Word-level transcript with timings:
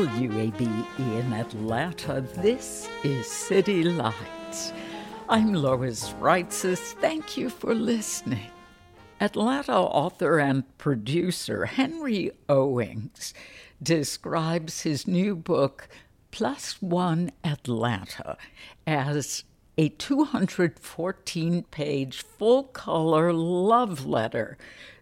WABE 0.00 0.86
in 0.98 1.32
Atlanta. 1.34 2.22
This 2.38 2.88
is 3.04 3.26
City 3.26 3.82
Lights. 3.84 4.72
I'm 5.28 5.52
Lois 5.52 6.14
Reitzes. 6.18 6.94
Thank 6.94 7.36
you 7.36 7.50
for 7.50 7.74
listening. 7.74 8.50
Atlanta 9.20 9.76
author 9.76 10.38
and 10.38 10.64
producer 10.78 11.66
Henry 11.66 12.30
Owings 12.48 13.34
describes 13.82 14.80
his 14.80 15.06
new 15.06 15.36
book, 15.36 15.86
Plus 16.30 16.80
One 16.80 17.30
Atlanta, 17.44 18.38
as 18.86 19.44
a 19.76 19.90
214 19.90 21.62
page 21.64 22.22
full 22.22 22.62
color 22.62 23.34
love 23.34 24.06
letter 24.06 24.56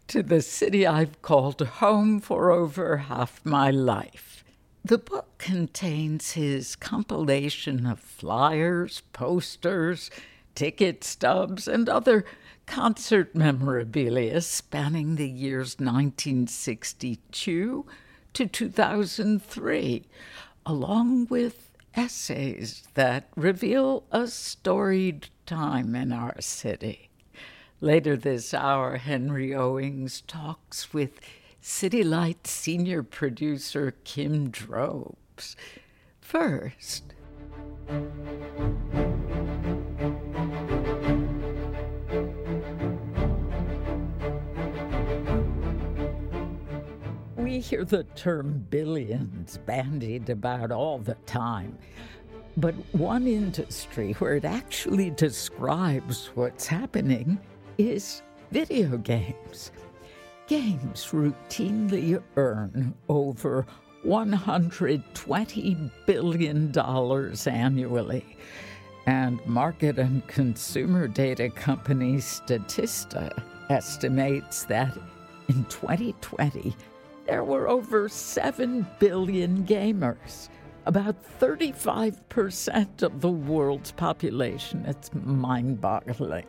to 0.08 0.24
the 0.24 0.42
city 0.42 0.84
I've 0.84 1.22
called 1.22 1.60
home 1.60 2.18
for 2.18 2.50
over 2.50 2.96
half 2.96 3.40
my 3.44 3.70
life. 3.70 4.37
The 4.88 4.96
book 4.96 5.36
contains 5.36 6.32
his 6.32 6.74
compilation 6.74 7.84
of 7.84 8.00
flyers, 8.00 9.02
posters, 9.12 10.10
ticket 10.54 11.04
stubs, 11.04 11.68
and 11.68 11.90
other 11.90 12.24
concert 12.64 13.34
memorabilia 13.34 14.40
spanning 14.40 15.16
the 15.16 15.28
years 15.28 15.78
1962 15.78 17.84
to 18.32 18.46
2003, 18.46 20.06
along 20.64 21.26
with 21.26 21.76
essays 21.94 22.88
that 22.94 23.28
reveal 23.36 24.04
a 24.10 24.26
storied 24.26 25.28
time 25.44 25.94
in 25.94 26.12
our 26.12 26.40
city. 26.40 27.10
Later 27.82 28.16
this 28.16 28.54
hour, 28.54 28.96
Henry 28.96 29.54
Owings 29.54 30.22
talks 30.22 30.94
with 30.94 31.20
City 31.60 32.04
Light 32.04 32.46
senior 32.46 33.02
producer 33.02 33.94
Kim 34.04 34.48
Drobes. 34.50 35.56
First, 36.20 37.14
we 47.36 47.58
hear 47.58 47.84
the 47.84 48.04
term 48.14 48.66
billions 48.70 49.58
bandied 49.58 50.30
about 50.30 50.70
all 50.70 50.98
the 50.98 51.16
time. 51.26 51.76
But 52.56 52.74
one 52.92 53.26
industry 53.26 54.12
where 54.14 54.36
it 54.36 54.44
actually 54.44 55.10
describes 55.10 56.30
what's 56.34 56.66
happening 56.66 57.38
is 57.78 58.22
video 58.50 58.96
games 58.98 59.72
games 60.48 61.06
routinely 61.12 62.20
earn 62.36 62.94
over 63.08 63.66
$120 64.04 65.90
billion 66.06 66.78
annually. 67.46 68.36
And 69.06 69.46
market 69.46 69.98
and 69.98 70.26
consumer 70.26 71.06
data 71.06 71.50
company 71.50 72.14
Statista 72.16 73.42
estimates 73.70 74.64
that 74.64 74.96
in 75.48 75.64
2020, 75.66 76.74
there 77.26 77.44
were 77.44 77.68
over 77.68 78.08
7 78.08 78.86
billion 78.98 79.64
gamers, 79.64 80.48
about 80.86 81.16
35% 81.40 83.02
of 83.02 83.20
the 83.20 83.30
world's 83.30 83.92
population. 83.92 84.84
It's 84.86 85.10
mind 85.14 85.82
boggling. 85.82 86.46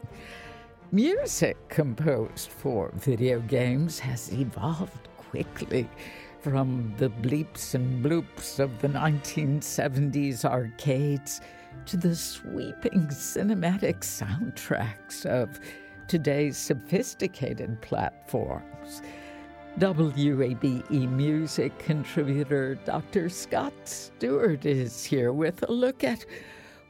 Music 0.92 1.56
composed 1.70 2.50
for 2.50 2.92
video 2.96 3.40
games 3.42 4.00
has 4.00 4.34
evolved 4.34 5.08
quickly 5.18 5.88
from 6.40 6.92
the 6.98 7.12
bleeps 7.12 7.76
and 7.76 8.04
bloops 8.04 8.60
of 8.60 8.82
the 8.82 8.88
1970s 8.88 10.44
arcades 10.44 11.42
to 11.86 11.96
the 11.96 12.16
sweeping 12.16 13.06
cinematic 13.10 14.00
soundtracks 14.00 15.28
of 15.28 15.60
today's 16.08 16.58
sophisticated 16.58 17.80
platforms. 17.82 19.04
WABE 19.78 21.08
music 21.12 21.78
contributor 21.78 22.74
Dr. 22.86 23.30
Scott 23.30 23.74
Stewart 23.84 24.66
is 24.66 25.06
here 25.06 25.34
with 25.34 25.62
a 25.70 25.72
look 25.72 26.04
at 26.04 26.26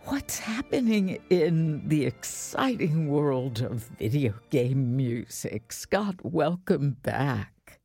what's 0.10 0.40
happening 0.40 1.20
in 1.30 1.88
the 1.88 2.04
exciting 2.04 3.08
world 3.10 3.62
of 3.62 3.84
video 4.00 4.34
game 4.50 4.98
music. 4.98 5.72
Scott, 5.72 6.16
welcome 6.24 6.98
back. 7.04 7.80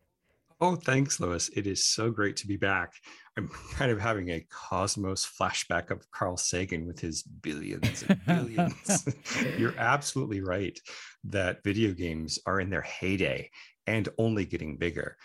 Oh, 0.58 0.74
thanks, 0.74 1.20
Lois. 1.20 1.50
It 1.50 1.66
is 1.66 1.86
so 1.86 2.10
great 2.10 2.36
to 2.36 2.46
be 2.46 2.56
back. 2.56 2.94
I'm 3.36 3.48
kind 3.74 3.92
of 3.92 4.00
having 4.00 4.30
a 4.30 4.46
cosmos 4.50 5.30
flashback 5.38 5.90
of 5.90 6.10
Carl 6.12 6.38
Sagan 6.38 6.86
with 6.86 6.98
his 6.98 7.22
billions 7.22 8.02
and 8.08 8.24
billions. 8.24 9.06
You're 9.58 9.78
absolutely 9.78 10.40
right 10.40 10.78
that 11.24 11.62
video 11.62 11.92
games 11.92 12.38
are 12.46 12.58
in 12.58 12.70
their 12.70 12.80
heyday 12.80 13.50
and 13.86 14.08
only 14.16 14.46
getting 14.46 14.78
bigger. 14.78 15.18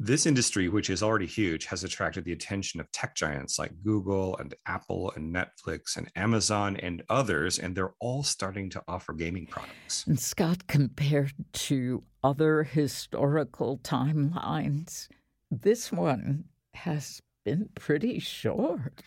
This 0.00 0.26
industry, 0.26 0.68
which 0.68 0.90
is 0.90 1.02
already 1.02 1.26
huge, 1.26 1.66
has 1.66 1.84
attracted 1.84 2.24
the 2.24 2.32
attention 2.32 2.80
of 2.80 2.90
tech 2.90 3.14
giants 3.14 3.58
like 3.58 3.72
Google 3.84 4.36
and 4.38 4.52
Apple 4.66 5.12
and 5.14 5.32
Netflix 5.34 5.96
and 5.96 6.10
Amazon 6.16 6.76
and 6.78 7.02
others, 7.08 7.60
and 7.60 7.76
they're 7.76 7.94
all 8.00 8.24
starting 8.24 8.68
to 8.70 8.82
offer 8.88 9.12
gaming 9.12 9.46
products. 9.46 10.04
And 10.06 10.18
Scott, 10.18 10.66
compared 10.66 11.32
to 11.52 12.02
other 12.24 12.64
historical 12.64 13.78
timelines, 13.78 15.08
this 15.50 15.92
one 15.92 16.44
has 16.74 17.22
been 17.44 17.68
pretty 17.76 18.18
short. 18.18 19.00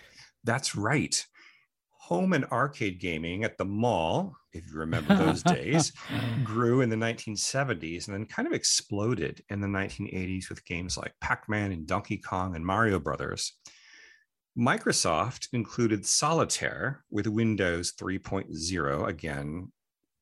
That's 0.46 0.76
right 0.76 1.26
home 2.08 2.32
and 2.32 2.46
arcade 2.46 3.02
gaming 3.02 3.44
at 3.44 3.58
the 3.58 3.66
mall, 3.66 4.34
if 4.58 4.72
you 4.72 4.80
remember 4.80 5.16
those 5.16 5.44
days, 5.44 5.92
grew 6.44 6.82
in 6.82 6.90
the 6.90 6.96
1970s 6.96 8.08
and 8.08 8.16
then 8.16 8.26
kind 8.26 8.48
of 8.48 8.54
exploded 8.54 9.44
in 9.50 9.62
the 9.62 9.68
1980s 9.68 10.50
with 10.50 10.66
games 10.66 10.98
like 10.98 11.14
Pac 11.22 11.48
Man 11.48 11.72
and 11.72 11.88
Donkey 11.88 12.18
Kong 12.18 12.56
and 12.56 12.66
Mario 12.66 13.00
Brothers. 13.00 13.54
Microsoft 14.58 15.50
included 15.54 16.06
Solitaire 16.06 17.04
with 17.12 17.28
Windows 17.28 17.94
3.0, 17.94 19.08
again, 19.08 19.72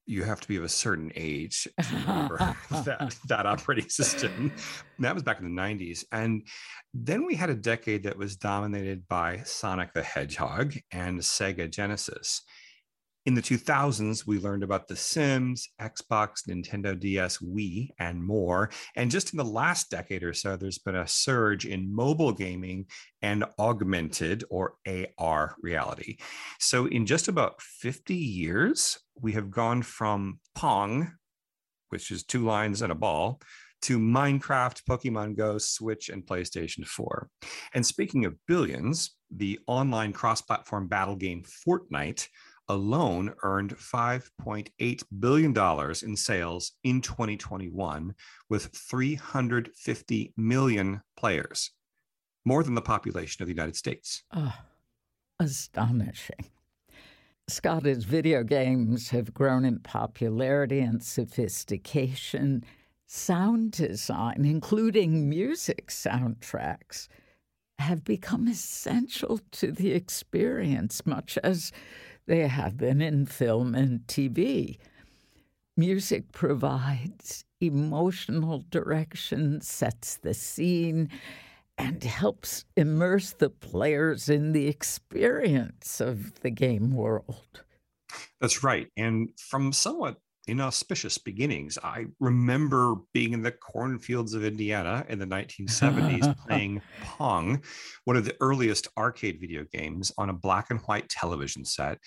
you 0.08 0.24
have 0.24 0.40
to 0.40 0.48
be 0.48 0.56
of 0.56 0.64
a 0.64 0.70
certain 0.70 1.12
age 1.16 1.68
to 1.82 1.96
remember 1.96 2.38
that, 2.72 3.16
that 3.28 3.46
operating 3.46 3.90
system. 3.90 4.54
that 5.00 5.14
was 5.14 5.24
back 5.24 5.40
in 5.40 5.56
the 5.56 5.62
90s. 5.62 6.04
And 6.12 6.46
then 6.94 7.26
we 7.26 7.36
had 7.36 7.50
a 7.50 7.56
decade 7.56 8.04
that 8.04 8.18
was 8.18 8.36
dominated 8.36 9.08
by 9.08 9.42
Sonic 9.46 9.94
the 9.94 10.04
Hedgehog 10.04 10.76
and 10.92 11.20
Sega 11.20 11.70
Genesis. 11.70 12.42
In 13.26 13.34
the 13.34 13.42
2000s, 13.42 14.28
we 14.28 14.40
learned 14.40 14.64
about 14.64 14.88
The 14.88 14.96
Sims, 14.96 15.68
Xbox, 15.82 16.48
Nintendo 16.48 17.00
DS, 17.00 17.40
Wii, 17.40 17.90
and 18.00 18.24
more. 18.24 18.70
And 18.96 19.10
just 19.10 19.34
in 19.34 19.38
the 19.38 19.44
last 19.44 19.90
decade 19.90 20.24
or 20.24 20.34
so, 20.34 20.56
there's 20.56 20.78
been 20.78 20.96
a 20.96 21.08
surge 21.08 21.66
in 21.66 21.94
mobile 21.94 22.32
gaming 22.32 22.86
and 23.22 23.44
augmented 23.58 24.44
or 24.50 24.76
AR 25.18 25.56
reality. 25.62 26.18
So, 26.60 26.86
in 26.86 27.06
just 27.06 27.28
about 27.28 27.62
50 27.62 28.14
years, 28.16 29.00
we 29.20 29.32
have 29.34 29.50
gone 29.50 29.82
from 29.82 30.40
Pong 30.54 31.12
which 31.96 32.12
is 32.12 32.24
two 32.24 32.44
lines 32.44 32.82
and 32.82 32.92
a 32.92 32.96
ball, 32.96 33.40
to 33.82 34.00
Minecraft, 34.00 34.82
Pokemon 34.90 35.38
Go, 35.38 35.58
Switch, 35.58 36.10
and 36.10 36.26
PlayStation 36.26 36.86
4. 36.86 37.30
And 37.74 37.86
speaking 37.86 38.26
of 38.26 38.36
billions, 38.48 39.12
the 39.32 39.60
online 39.68 40.12
cross 40.12 40.42
platform 40.42 40.88
battle 40.88 41.16
game 41.16 41.44
Fortnite 41.68 42.28
alone 42.70 43.34
earned 43.44 43.76
$5.8 43.78 45.04
billion 45.20 45.96
in 46.04 46.16
sales 46.16 46.72
in 46.84 47.02
2021 47.02 48.14
with 48.50 48.66
350 48.68 50.34
million 50.38 51.02
players, 51.18 51.72
more 52.46 52.64
than 52.64 52.76
the 52.76 52.82
population 52.82 53.44
of 53.44 53.48
the 53.48 53.54
United 53.54 53.76
States. 53.76 54.24
Oh, 54.34 54.54
astonishing. 55.40 56.50
Scott, 57.48 57.86
as 57.86 58.04
video 58.04 58.44
games 58.44 59.10
have 59.10 59.34
grown 59.34 59.66
in 59.66 59.80
popularity 59.80 60.80
and 60.80 61.04
sophistication, 61.04 62.64
sound 63.06 63.72
design, 63.72 64.46
including 64.46 65.30
music 65.30 65.88
soundtracks, 65.88 67.08
have 67.78 68.04
become 68.04 68.48
essential 68.48 69.40
to 69.52 69.72
the 69.72 69.92
experience, 69.92 71.06
much 71.06 71.38
as 71.44 71.72
they 72.28 72.48
have 72.48 72.78
been 72.78 73.02
in 73.02 73.26
film 73.26 73.76
and 73.76 74.02
TV. 74.08 74.78
Music 75.78 76.32
provides 76.32 77.44
emotional 77.60 78.64
direction, 78.70 79.62
sets 79.62 80.18
the 80.18 80.34
scene, 80.34 81.10
and 81.78 82.04
helps 82.04 82.66
immerse 82.78 83.34
the 83.34 83.50
players 83.50 84.30
in 84.30 84.54
the 84.54 84.68
experience 84.68 86.00
of 86.00 86.40
the 86.42 86.50
game 86.50 86.94
world. 86.94 87.64
That's 88.40 88.64
right. 88.64 88.88
And 88.96 89.30
from 89.38 89.74
somewhat 89.74 90.18
inauspicious 90.48 91.18
beginnings, 91.18 91.78
I 91.84 92.06
remember 92.20 92.96
being 93.14 93.34
in 93.34 93.42
the 93.42 93.52
cornfields 93.52 94.34
of 94.34 94.44
Indiana 94.44 95.06
in 95.10 95.20
the 95.20 95.26
1970s 95.26 96.36
playing 96.48 96.82
Pong, 97.04 97.62
one 98.06 98.18
of 98.18 98.26
the 98.26 98.36
earliest 98.40 98.88
arcade 98.98 99.40
video 99.40 99.66
games, 99.72 100.12
on 100.18 100.30
a 100.30 100.34
black 100.34 100.72
and 100.72 100.80
white 100.82 101.10
television 101.10 101.66
set. 101.66 102.00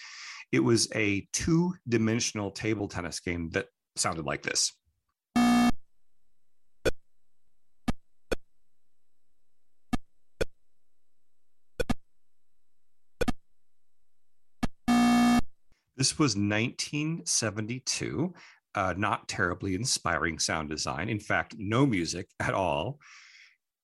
It 0.53 0.61
was 0.61 0.89
a 0.95 1.27
two 1.33 1.75
dimensional 1.89 2.51
table 2.51 2.89
tennis 2.89 3.21
game 3.21 3.51
that 3.51 3.67
sounded 3.97 4.25
like 4.25 4.43
this. 4.43 4.73
This 15.99 16.17
was 16.17 16.37
1972. 16.37 18.33
Uh, 18.75 18.95
not 18.97 19.27
terribly 19.27 19.75
inspiring 19.75 20.39
sound 20.39 20.69
design. 20.69 21.09
In 21.09 21.19
fact, 21.19 21.57
no 21.59 21.85
music 21.85 22.29
at 22.39 22.55
all. 22.55 23.01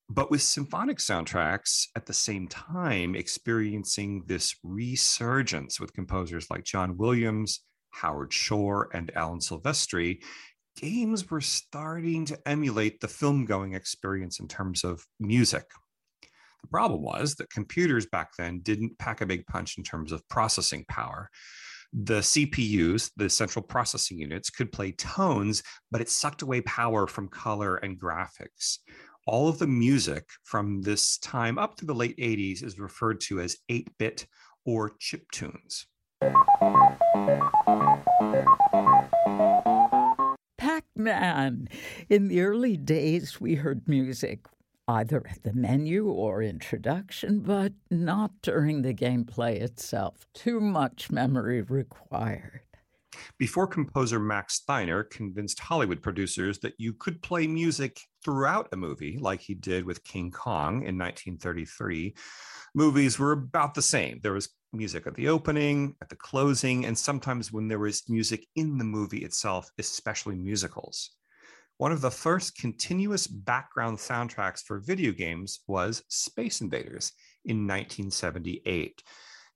But 0.08 0.31
with 0.31 0.43
symphonic 0.43 0.99
soundtracks 0.99 1.88
at 1.96 2.06
the 2.06 2.12
same 2.12 2.46
time 2.46 3.16
experiencing 3.16 4.22
this 4.26 4.55
resurgence 4.62 5.81
with 5.81 5.93
composers 5.93 6.49
like 6.50 6.62
John 6.62 6.96
Williams, 6.96 7.62
Howard 7.90 8.32
Shore, 8.32 8.90
and 8.94 9.10
Alan 9.17 9.40
Silvestri, 9.40 10.22
games 10.76 11.28
were 11.28 11.40
starting 11.40 12.26
to 12.26 12.38
emulate 12.46 13.00
the 13.00 13.08
film 13.08 13.44
going 13.44 13.72
experience 13.75 14.38
in 14.38 14.46
terms 14.46 14.84
of 14.84 15.05
music. 15.19 15.64
The 16.62 16.69
problem 16.69 17.02
was 17.02 17.34
that 17.37 17.50
computers 17.50 18.06
back 18.06 18.37
then 18.38 18.60
didn't 18.60 18.99
pack 18.99 19.20
a 19.20 19.26
big 19.26 19.46
punch 19.46 19.78
in 19.78 19.82
terms 19.82 20.12
of 20.12 20.28
processing 20.28 20.84
power 20.88 21.28
the 21.94 22.20
CPUs, 22.20 23.12
the 23.17 23.31
central 23.31 23.62
processing 23.62 24.19
units, 24.19 24.50
could 24.50 24.73
play 24.73 24.93
tones, 24.93 25.62
but 25.93 26.00
it 26.00 26.11
sucked 26.11 26.43
away 26.43 26.61
power 26.62 27.06
from 27.06 27.29
color 27.29 27.76
and 27.76 28.00
graphics. 28.00 28.79
All 29.26 29.49
of 29.49 29.58
the 29.58 29.67
music 29.67 30.29
from 30.43 30.82
this 30.82 31.19
time 31.19 31.56
up 31.56 31.76
to 31.76 31.87
the 31.87 31.94
late 31.94 32.17
80s 32.19 32.64
is 32.64 32.79
referred 32.79 33.20
to 33.23 33.41
as 33.41 33.56
8 33.69 33.88
bit 33.99 34.26
or 34.67 34.93
chip 34.99 35.31
tunes. 35.31 35.87
Pac 40.58 40.85
Man. 40.96 41.69
In 42.08 42.29
the 42.29 42.41
early 42.41 42.76
days, 42.76 43.41
we 43.41 43.55
heard 43.55 43.87
music 43.88 44.46
either 44.88 45.26
at 45.28 45.42
the 45.42 45.52
menu 45.52 46.08
or 46.08 46.42
introduction, 46.42 47.40
but 47.40 47.72
not 47.90 48.31
during 48.42 48.82
the 48.82 48.94
gameplay 48.94 49.60
itself. 49.60 50.26
Too 50.34 50.60
much 50.60 51.10
memory 51.10 51.62
required. 51.62 52.60
Before 53.38 53.66
composer 53.66 54.19
Max 54.19 54.54
Steiner 54.54 55.04
convinced 55.04 55.60
Hollywood 55.60 56.02
producers 56.02 56.58
that 56.60 56.75
you 56.78 56.92
could 56.92 57.22
play 57.22 57.46
music 57.46 58.00
throughout 58.25 58.69
a 58.72 58.76
movie, 58.76 59.19
like 59.19 59.40
he 59.40 59.54
did 59.54 59.84
with 59.84 60.04
King 60.04 60.31
Kong 60.31 60.82
in 60.82 60.98
1933, 60.98 62.14
movies 62.75 63.19
were 63.19 63.32
about 63.32 63.75
the 63.75 63.82
same. 63.82 64.19
There 64.22 64.32
was 64.32 64.48
music 64.72 65.06
at 65.06 65.14
the 65.14 65.28
opening, 65.28 65.94
at 66.02 66.08
the 66.08 66.16
closing, 66.16 66.86
and 66.86 66.98
sometimes 66.98 67.52
when 67.52 67.69
there 67.69 67.78
was 67.78 68.08
music 68.08 68.46
in 68.56 68.78
the 68.78 68.84
movie 68.84 69.25
itself, 69.25 69.70
especially 69.78 70.34
musicals. 70.34 71.10
One 71.79 71.91
of 71.91 72.00
the 72.00 72.11
first 72.11 72.56
continuous 72.56 73.26
background 73.26 73.99
soundtracks 73.99 74.62
for 74.62 74.79
video 74.79 75.11
games 75.11 75.59
was 75.67 76.05
Space 76.09 76.61
Invaders 76.61 77.11
in 77.44 77.67
1978. 77.67 79.03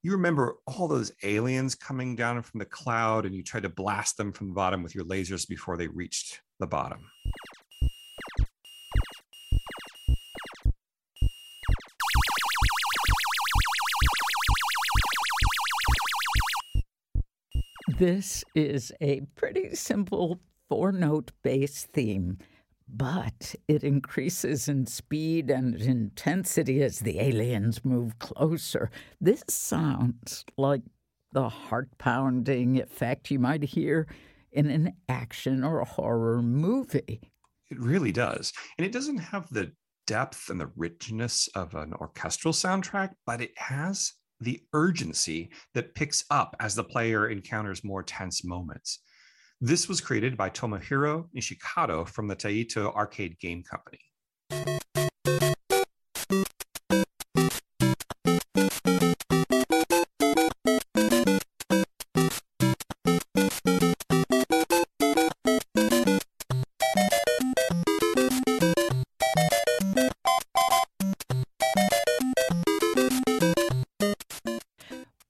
You 0.02 0.10
remember 0.10 0.56
all 0.66 0.88
those 0.88 1.12
aliens 1.22 1.76
coming 1.76 2.16
down 2.16 2.42
from 2.42 2.58
the 2.58 2.64
cloud, 2.64 3.24
and 3.24 3.36
you 3.36 3.44
tried 3.44 3.62
to 3.62 3.68
blast 3.68 4.16
them 4.16 4.32
from 4.32 4.48
the 4.48 4.54
bottom 4.54 4.82
with 4.82 4.96
your 4.96 5.04
lasers 5.04 5.46
before 5.46 5.76
they 5.76 5.86
reached 5.86 6.40
the 6.58 6.66
bottom. 6.66 7.08
This 17.96 18.44
is 18.56 18.92
a 19.00 19.20
pretty 19.36 19.76
simple 19.76 20.40
four 20.68 20.92
note 20.92 21.32
bass 21.42 21.84
theme, 21.92 22.38
but 22.88 23.54
it 23.66 23.84
increases 23.84 24.68
in 24.68 24.86
speed 24.86 25.50
and 25.50 25.74
intensity 25.76 26.82
as 26.82 27.00
the 27.00 27.20
aliens 27.20 27.84
move 27.84 28.18
closer. 28.18 28.90
This 29.20 29.42
sounds 29.48 30.44
like 30.56 30.82
the 31.32 31.48
heart 31.48 31.90
pounding 31.98 32.80
effect 32.80 33.30
you 33.30 33.38
might 33.38 33.62
hear 33.62 34.06
in 34.52 34.70
an 34.70 34.94
action 35.08 35.62
or 35.62 35.80
a 35.80 35.84
horror 35.84 36.42
movie. 36.42 37.20
It 37.70 37.78
really 37.78 38.12
does. 38.12 38.52
And 38.78 38.86
it 38.86 38.92
doesn't 38.92 39.18
have 39.18 39.48
the 39.50 39.72
depth 40.06 40.48
and 40.48 40.58
the 40.58 40.70
richness 40.74 41.48
of 41.54 41.74
an 41.74 41.92
orchestral 41.94 42.54
soundtrack, 42.54 43.10
but 43.26 43.42
it 43.42 43.52
has 43.56 44.14
the 44.40 44.62
urgency 44.72 45.50
that 45.74 45.94
picks 45.94 46.24
up 46.30 46.56
as 46.60 46.74
the 46.74 46.84
player 46.84 47.28
encounters 47.28 47.84
more 47.84 48.02
tense 48.02 48.44
moments. 48.44 49.00
This 49.60 49.88
was 49.88 50.00
created 50.00 50.36
by 50.36 50.50
Tomohiro 50.50 51.26
Nishikado 51.34 52.08
from 52.08 52.28
the 52.28 52.36
Taito 52.36 52.94
Arcade 52.94 53.40
Game 53.40 53.64
Company. 53.64 53.98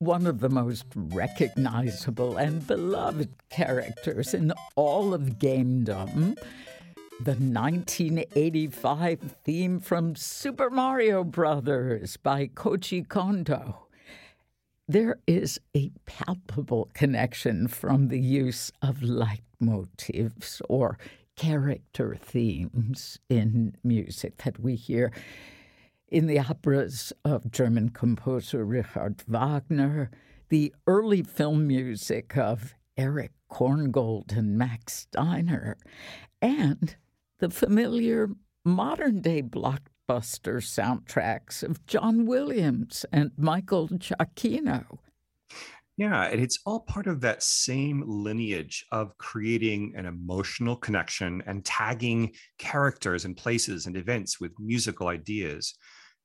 one 0.09 0.27
of 0.27 0.41
the 0.41 0.49
most 0.49 0.87
recognizable 0.97 2.39
and 2.39 2.67
beloved 2.67 3.29
characters 3.59 4.35
in 4.35 4.53
all 4.77 5.13
of 5.13 5.41
gamedom. 5.41 6.39
The 7.21 7.35
1985 7.35 9.35
theme 9.43 9.81
from 9.81 10.15
Super 10.15 10.71
Mario 10.71 11.25
Brothers 11.25 12.17
by 12.19 12.47
Koji 12.47 13.09
Kondo. 13.09 13.89
There 14.87 15.19
is 15.27 15.59
a 15.77 15.91
palpable 16.07 16.89
connection 16.95 17.67
from 17.67 18.07
the 18.07 18.21
use 18.21 18.71
of 18.81 18.99
leitmotifs 18.99 20.63
or 20.69 20.97
character 21.35 22.15
themes 22.15 23.19
in 23.29 23.75
music 23.83 24.37
that 24.45 24.61
we 24.61 24.77
hear 24.77 25.11
in 26.07 26.29
the 26.29 26.39
operas 26.39 27.13
of 27.25 27.51
German 27.51 27.89
composer 27.89 28.65
Richard 28.65 29.25
Wagner, 29.27 30.13
the 30.49 30.73
early 30.87 31.25
film 31.25 31.67
music 31.67 32.37
of 32.37 32.77
Erich 32.99 33.33
Korngold 33.51 34.37
and 34.37 34.59
Max 34.59 35.07
Steiner, 35.07 35.79
and 36.43 36.97
the 37.39 37.49
familiar 37.49 38.31
modern 38.65 39.21
day 39.23 39.41
blockbuster 39.41 40.59
soundtracks 40.61 41.63
of 41.63 41.87
John 41.87 42.27
Williams 42.27 43.07
and 43.13 43.31
Michael 43.39 43.89
Giacchino. 43.89 44.99
Yeah, 45.97 46.27
and 46.27 46.41
it's 46.41 46.61
all 46.65 46.81
part 46.81 47.09
of 47.09 47.21
that 47.23 47.43
same 47.43 48.05
lineage 48.07 48.85
of 48.93 49.19
creating 49.19 49.95
an 49.97 50.07
emotional 50.07 50.77
connection 50.77 51.43
and 51.47 51.65
tagging 51.65 52.35
characters 52.59 53.25
and 53.25 53.37
places 53.37 53.87
and 53.87 53.97
events 53.97 54.41
with 54.41 54.53
musical 54.61 55.09
ideas. 55.09 55.75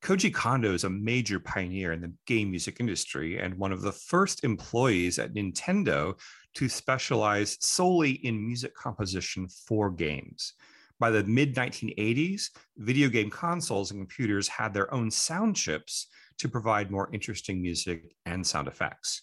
Koji 0.03 0.33
Kondo 0.33 0.73
is 0.73 0.83
a 0.83 0.89
major 0.89 1.39
pioneer 1.39 1.93
in 1.93 2.01
the 2.01 2.11
game 2.27 2.51
music 2.51 2.81
industry 2.81 3.39
and 3.39 3.57
one 3.57 3.71
of 3.71 3.81
the 3.81 3.93
first 3.93 4.43
employees 4.43 5.17
at 5.17 5.33
Nintendo 5.33 6.19
to 6.55 6.67
specialize 6.67 7.57
solely 7.61 8.11
in 8.11 8.45
music 8.45 8.75
composition 8.75 9.47
for 9.47 9.89
games. 9.89 10.55
By 10.99 11.09
the 11.09 11.23
mid 11.23 11.55
1980s, 11.55 12.49
video 12.75 13.07
game 13.07 13.29
consoles 13.29 13.91
and 13.91 14.01
computers 14.01 14.49
had 14.49 14.73
their 14.73 14.93
own 14.93 15.09
sound 15.09 15.55
chips 15.55 16.07
to 16.37 16.49
provide 16.49 16.91
more 16.91 17.09
interesting 17.13 17.61
music 17.61 18.13
and 18.25 18.45
sound 18.45 18.67
effects. 18.67 19.21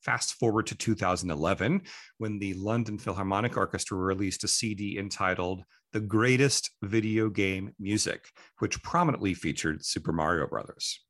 Fast 0.00 0.34
forward 0.34 0.66
to 0.68 0.74
2011, 0.74 1.82
when 2.16 2.38
the 2.38 2.54
London 2.54 2.96
Philharmonic 2.96 3.58
Orchestra 3.58 3.98
released 3.98 4.44
a 4.44 4.48
CD 4.48 4.98
entitled 4.98 5.62
The 5.96 6.00
Greatest 6.00 6.72
Video 6.82 7.30
Game 7.30 7.72
Music, 7.80 8.26
which 8.58 8.82
prominently 8.82 9.32
featured 9.32 9.82
Super 9.82 10.12
Mario 10.12 10.46
Brothers. 10.46 11.00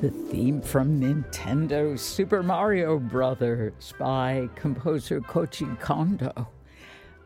The 0.00 0.08
theme 0.08 0.62
from 0.62 0.98
Nintendo 0.98 1.98
Super 1.98 2.42
Mario 2.42 2.98
Brothers 2.98 3.92
by 3.98 4.48
composer 4.54 5.20
Koji 5.20 5.78
Kondo. 5.78 6.48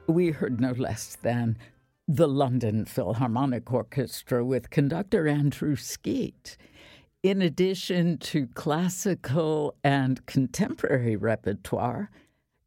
We 0.08 0.32
heard 0.32 0.60
no 0.60 0.72
less 0.72 1.16
than 1.22 1.56
the 2.08 2.26
London 2.26 2.84
Philharmonic 2.84 3.72
Orchestra 3.72 4.44
with 4.44 4.70
conductor 4.70 5.28
Andrew 5.28 5.76
Skeet. 5.76 6.56
In 7.22 7.42
addition 7.42 8.18
to 8.18 8.48
classical 8.48 9.76
and 9.84 10.26
contemporary 10.26 11.14
repertoire, 11.14 12.10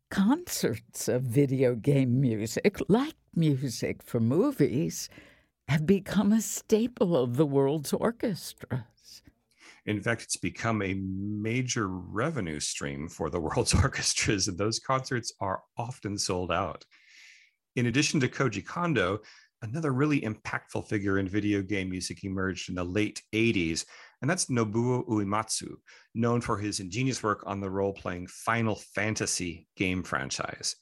concerts 0.09 1.09
of 1.09 1.23
video 1.23 1.75
game 1.75 2.21
music, 2.21 2.77
like 2.87 3.15
music 3.35 4.01
for 4.01 4.21
movies, 4.21 5.09
have 5.67 5.85
become 5.85 6.31
a 6.31 6.39
staple 6.39 7.17
of 7.17 7.35
the 7.35 7.45
world's 7.45 7.91
orchestras. 7.91 8.96
In 9.87 10.01
fact, 10.01 10.23
it's 10.23 10.35
become 10.35 10.81
a 10.81 10.93
major 10.93 11.87
revenue 11.87 12.59
stream 12.59 13.07
for 13.07 13.29
the 13.29 13.39
world's 13.45 13.73
orchestras, 13.73 14.47
and 14.47 14.57
those 14.57 14.79
concerts 14.79 15.31
are 15.39 15.63
often 15.77 16.17
sold 16.17 16.51
out. 16.51 16.85
In 17.77 17.87
addition 17.87 18.19
to 18.19 18.27
Koji 18.27 18.65
Kondo, 18.65 19.19
another 19.61 19.93
really 19.93 20.21
impactful 20.21 20.87
figure 20.87 21.19
in 21.19 21.27
video 21.27 21.61
game 21.61 21.89
music 21.89 22.23
emerged 22.23 22.69
in 22.69 22.75
the 22.75 22.83
late 22.83 23.21
80s, 23.33 23.85
and 24.21 24.29
that's 24.29 24.47
Nobuo 24.47 25.07
Uematsu, 25.07 25.75
known 26.13 26.41
for 26.41 26.57
his 26.57 26.79
ingenious 26.79 27.23
work 27.23 27.43
on 27.45 27.61
the 27.61 27.69
role 27.69 27.93
playing 27.93 28.27
Final 28.27 28.75
Fantasy 28.75 29.67
game 29.77 30.03
franchise. 30.03 30.75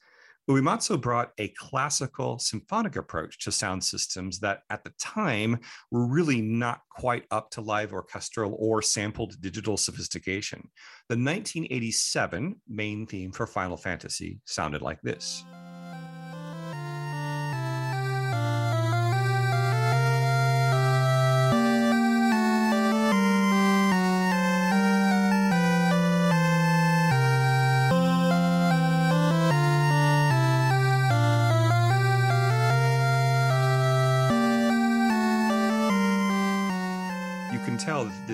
Uematsu 0.48 1.00
brought 1.00 1.32
a 1.38 1.48
classical 1.48 2.38
symphonic 2.38 2.94
approach 2.94 3.38
to 3.40 3.50
sound 3.50 3.82
systems 3.82 4.38
that 4.38 4.60
at 4.70 4.84
the 4.84 4.92
time 4.98 5.58
were 5.90 6.06
really 6.06 6.40
not 6.40 6.82
quite 6.88 7.24
up 7.32 7.50
to 7.50 7.60
live 7.60 7.92
orchestral 7.92 8.56
or 8.60 8.80
sampled 8.80 9.40
digital 9.40 9.76
sophistication. 9.76 10.68
The 11.08 11.16
1987 11.16 12.60
main 12.68 13.06
theme 13.06 13.32
for 13.32 13.46
Final 13.48 13.76
Fantasy 13.76 14.40
sounded 14.44 14.82
like 14.82 15.02
this. 15.02 15.44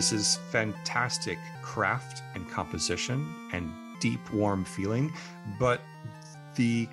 This 0.03 0.13
is 0.13 0.37
fantastic 0.51 1.39
craft 1.63 2.25
and 2.35 2.51
composition 2.51 3.25
and 3.53 3.73
deep, 4.01 4.19
warm 4.33 4.65
feeling, 4.65 5.13
but 5.61 5.81
the 6.57 6.89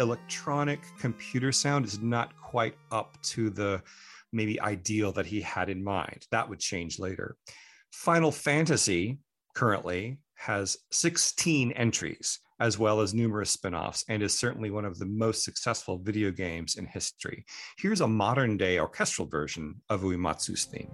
electronic 0.00 0.80
computer 0.98 1.52
sound 1.52 1.84
is 1.84 2.00
not 2.00 2.34
quite 2.40 2.76
up 2.90 3.20
to 3.24 3.50
the 3.50 3.82
maybe 4.32 4.58
ideal 4.62 5.12
that 5.12 5.26
he 5.26 5.42
had 5.42 5.68
in 5.68 5.84
mind. 5.84 6.26
That 6.30 6.48
would 6.48 6.60
change 6.60 6.98
later. 6.98 7.36
Final 7.92 8.32
Fantasy 8.32 9.18
currently 9.54 10.16
has 10.36 10.78
16 10.92 11.72
entries, 11.72 12.40
as 12.58 12.78
well 12.78 13.02
as 13.02 13.12
numerous 13.12 13.50
spin 13.50 13.74
offs, 13.74 14.02
and 14.08 14.22
is 14.22 14.38
certainly 14.38 14.70
one 14.70 14.86
of 14.86 14.98
the 14.98 15.04
most 15.04 15.44
successful 15.44 15.98
video 15.98 16.30
games 16.30 16.76
in 16.76 16.86
history. 16.86 17.44
Here's 17.76 18.00
a 18.00 18.08
modern 18.08 18.56
day 18.56 18.78
orchestral 18.78 19.28
version 19.28 19.82
of 19.90 20.00
Uematsu's 20.00 20.64
theme. 20.64 20.88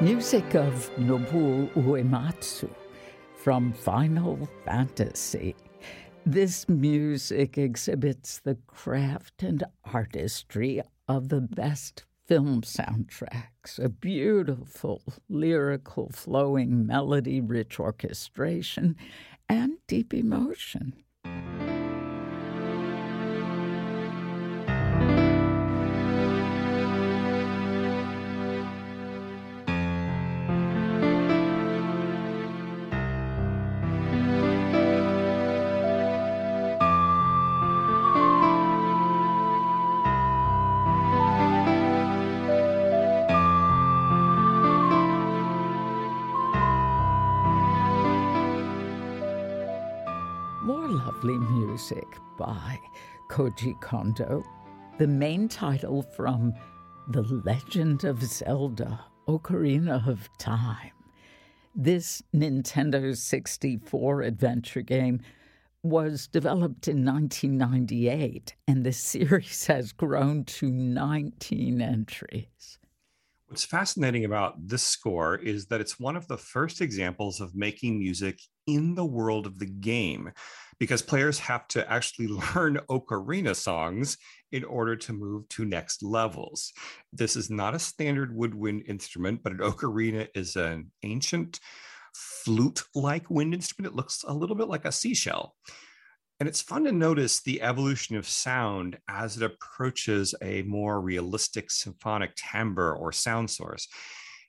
Music 0.00 0.54
of 0.54 0.90
Nobuo 0.96 1.70
Uematsu 1.74 2.70
from 3.36 3.70
Final 3.70 4.48
Fantasy. 4.64 5.54
This 6.24 6.66
music 6.70 7.58
exhibits 7.58 8.38
the 8.38 8.56
craft 8.66 9.42
and 9.42 9.62
artistry 9.84 10.80
of 11.06 11.28
the 11.28 11.42
best 11.42 12.04
film 12.26 12.62
soundtracks, 12.62 13.78
a 13.78 13.90
beautiful, 13.90 15.02
lyrical, 15.28 16.08
flowing 16.14 16.86
melody, 16.86 17.42
rich 17.42 17.78
orchestration, 17.78 18.96
and 19.50 19.74
deep 19.86 20.14
emotion. 20.14 20.94
Music 51.80 52.18
by 52.36 52.78
Koji 53.30 53.80
Kondo, 53.80 54.44
the 54.98 55.06
main 55.06 55.48
title 55.48 56.02
from 56.02 56.52
The 57.08 57.22
Legend 57.22 58.04
of 58.04 58.22
Zelda 58.22 59.02
Ocarina 59.26 60.06
of 60.06 60.28
Time. 60.36 60.90
This 61.74 62.22
Nintendo 62.34 63.16
64 63.16 64.20
adventure 64.20 64.82
game 64.82 65.20
was 65.82 66.26
developed 66.26 66.86
in 66.86 67.02
1998, 67.02 68.54
and 68.68 68.84
the 68.84 68.92
series 68.92 69.66
has 69.66 69.92
grown 69.92 70.44
to 70.44 70.70
19 70.70 71.80
entries. 71.80 72.78
What's 73.46 73.64
fascinating 73.64 74.26
about 74.26 74.68
this 74.68 74.82
score 74.82 75.36
is 75.36 75.66
that 75.68 75.80
it's 75.80 75.98
one 75.98 76.14
of 76.14 76.28
the 76.28 76.36
first 76.36 76.82
examples 76.82 77.40
of 77.40 77.54
making 77.54 77.98
music 77.98 78.38
in 78.66 78.94
the 78.94 79.06
world 79.06 79.46
of 79.46 79.58
the 79.58 79.66
game 79.66 80.30
because 80.80 81.02
players 81.02 81.38
have 81.38 81.68
to 81.68 81.88
actually 81.88 82.26
learn 82.54 82.80
ocarina 82.88 83.54
songs 83.54 84.18
in 84.50 84.64
order 84.64 84.96
to 84.96 85.12
move 85.12 85.48
to 85.50 85.64
next 85.64 86.02
levels. 86.02 86.72
This 87.12 87.36
is 87.36 87.50
not 87.50 87.74
a 87.76 87.78
standard 87.78 88.34
woodwind 88.34 88.84
instrument, 88.88 89.42
but 89.44 89.52
an 89.52 89.58
ocarina 89.58 90.26
is 90.34 90.56
an 90.56 90.90
ancient 91.04 91.60
flute 92.14 92.82
like 92.96 93.30
wind 93.30 93.54
instrument. 93.54 93.92
It 93.92 93.96
looks 93.96 94.24
a 94.26 94.32
little 94.32 94.56
bit 94.56 94.68
like 94.68 94.86
a 94.86 94.90
seashell. 94.90 95.54
And 96.40 96.48
it's 96.48 96.62
fun 96.62 96.84
to 96.84 96.92
notice 96.92 97.42
the 97.42 97.60
evolution 97.60 98.16
of 98.16 98.26
sound 98.26 98.98
as 99.06 99.36
it 99.36 99.42
approaches 99.42 100.34
a 100.42 100.62
more 100.62 100.98
realistic 100.98 101.70
symphonic 101.70 102.30
timbre 102.34 102.96
or 102.96 103.12
sound 103.12 103.50
source. 103.50 103.86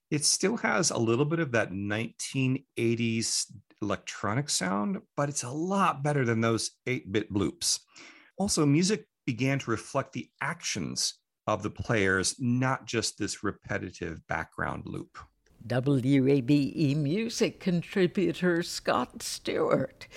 It 0.10 0.24
still 0.24 0.56
has 0.58 0.92
a 0.92 0.98
little 0.98 1.26
bit 1.26 1.40
of 1.40 1.52
that 1.52 1.72
1980s 1.72 3.46
electronic 3.82 4.50
sound, 4.50 5.00
but 5.16 5.30
it's 5.30 5.44
a 5.44 5.50
lot 5.50 6.04
better 6.04 6.26
than 6.26 6.42
those 6.42 6.72
8 6.88 7.12
bit 7.12 7.32
bloops. 7.32 7.80
Also, 8.38 8.66
music 8.66 9.06
began 9.26 9.60
to 9.60 9.72
reflect 9.72 10.14
the 10.14 10.30
actions 10.42 11.16
of 11.48 11.64
the 11.64 11.70
players, 11.70 12.36
not 12.40 12.86
just 12.86 13.18
this 13.18 13.44
repetitive 13.44 14.26
background 14.28 14.84
loop. 14.86 15.18
WABE 15.68 16.96
music 16.96 17.60
contributor 17.60 18.64
Scott 18.64 19.22
Stewart 19.22 20.08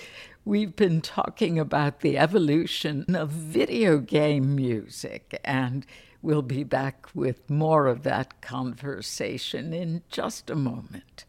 We've 0.47 0.75
been 0.75 1.01
talking 1.01 1.57
about 1.57 2.01
the 2.01 2.19
evolution 2.19 3.15
of 3.15 3.31
video 3.31 3.97
game 3.97 4.55
music, 4.55 5.41
and 5.43 5.87
we'll 6.21 6.43
be 6.43 6.63
back 6.63 7.07
with 7.15 7.49
more 7.49 7.87
of 7.87 8.03
that 8.03 8.43
conversation 8.43 9.73
in 9.73 10.03
just 10.07 10.51
a 10.51 10.55
moment. 10.55 11.25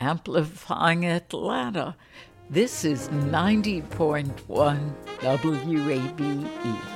Amplifying 0.00 1.06
Atlanta, 1.06 1.96
this 2.50 2.84
is 2.84 3.08
90.1 3.08 4.92
WABE. 5.20 6.95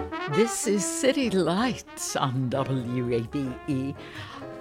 This 0.33 0.65
is 0.65 0.85
City 0.85 1.29
Lights 1.29 2.15
on 2.15 2.49
WABE. 2.49 3.93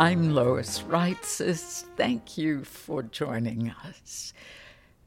I'm 0.00 0.34
Lois 0.34 0.82
Reitzes. 0.82 1.84
Thank 1.96 2.36
you 2.36 2.64
for 2.64 3.04
joining 3.04 3.70
us. 3.86 4.32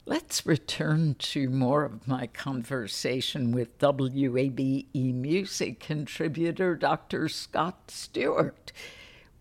Let's 0.05 0.45
return 0.45 1.15
to 1.19 1.49
more 1.49 1.83
of 1.83 2.07
my 2.07 2.27
conversation 2.27 3.51
with 3.51 3.77
WABE 3.77 4.87
music 4.93 5.81
contributor 5.81 6.75
Dr. 6.75 7.27
Scott 7.27 7.91
Stewart. 7.91 8.71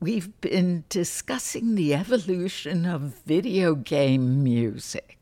We've 0.00 0.40
been 0.40 0.82
discussing 0.88 1.76
the 1.76 1.94
evolution 1.94 2.84
of 2.84 3.22
video 3.24 3.76
game 3.76 4.42
music. 4.42 5.21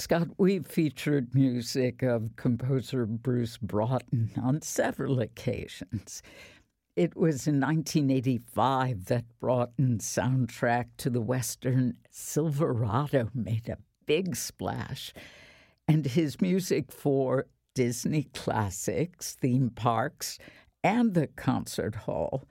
Scott, 0.00 0.28
we've 0.38 0.64
featured 0.64 1.34
music 1.34 2.04
of 2.04 2.36
composer 2.36 3.04
Bruce 3.04 3.56
Broughton 3.58 4.30
on 4.40 4.62
several 4.62 5.18
occasions. 5.18 6.22
It 6.94 7.16
was 7.16 7.48
in 7.48 7.58
1985 7.58 9.06
that 9.06 9.24
Broughton's 9.40 10.04
soundtrack 10.04 10.86
to 10.98 11.10
the 11.10 11.20
Western 11.20 11.96
Silverado 12.12 13.28
made 13.34 13.68
a 13.68 13.78
big 14.06 14.36
splash, 14.36 15.12
and 15.88 16.06
his 16.06 16.40
music 16.40 16.92
for 16.92 17.46
Disney 17.74 18.28
classics, 18.32 19.34
theme 19.34 19.70
parks, 19.70 20.38
and 20.84 21.14
the 21.14 21.26
concert 21.26 21.96
hall 21.96 22.44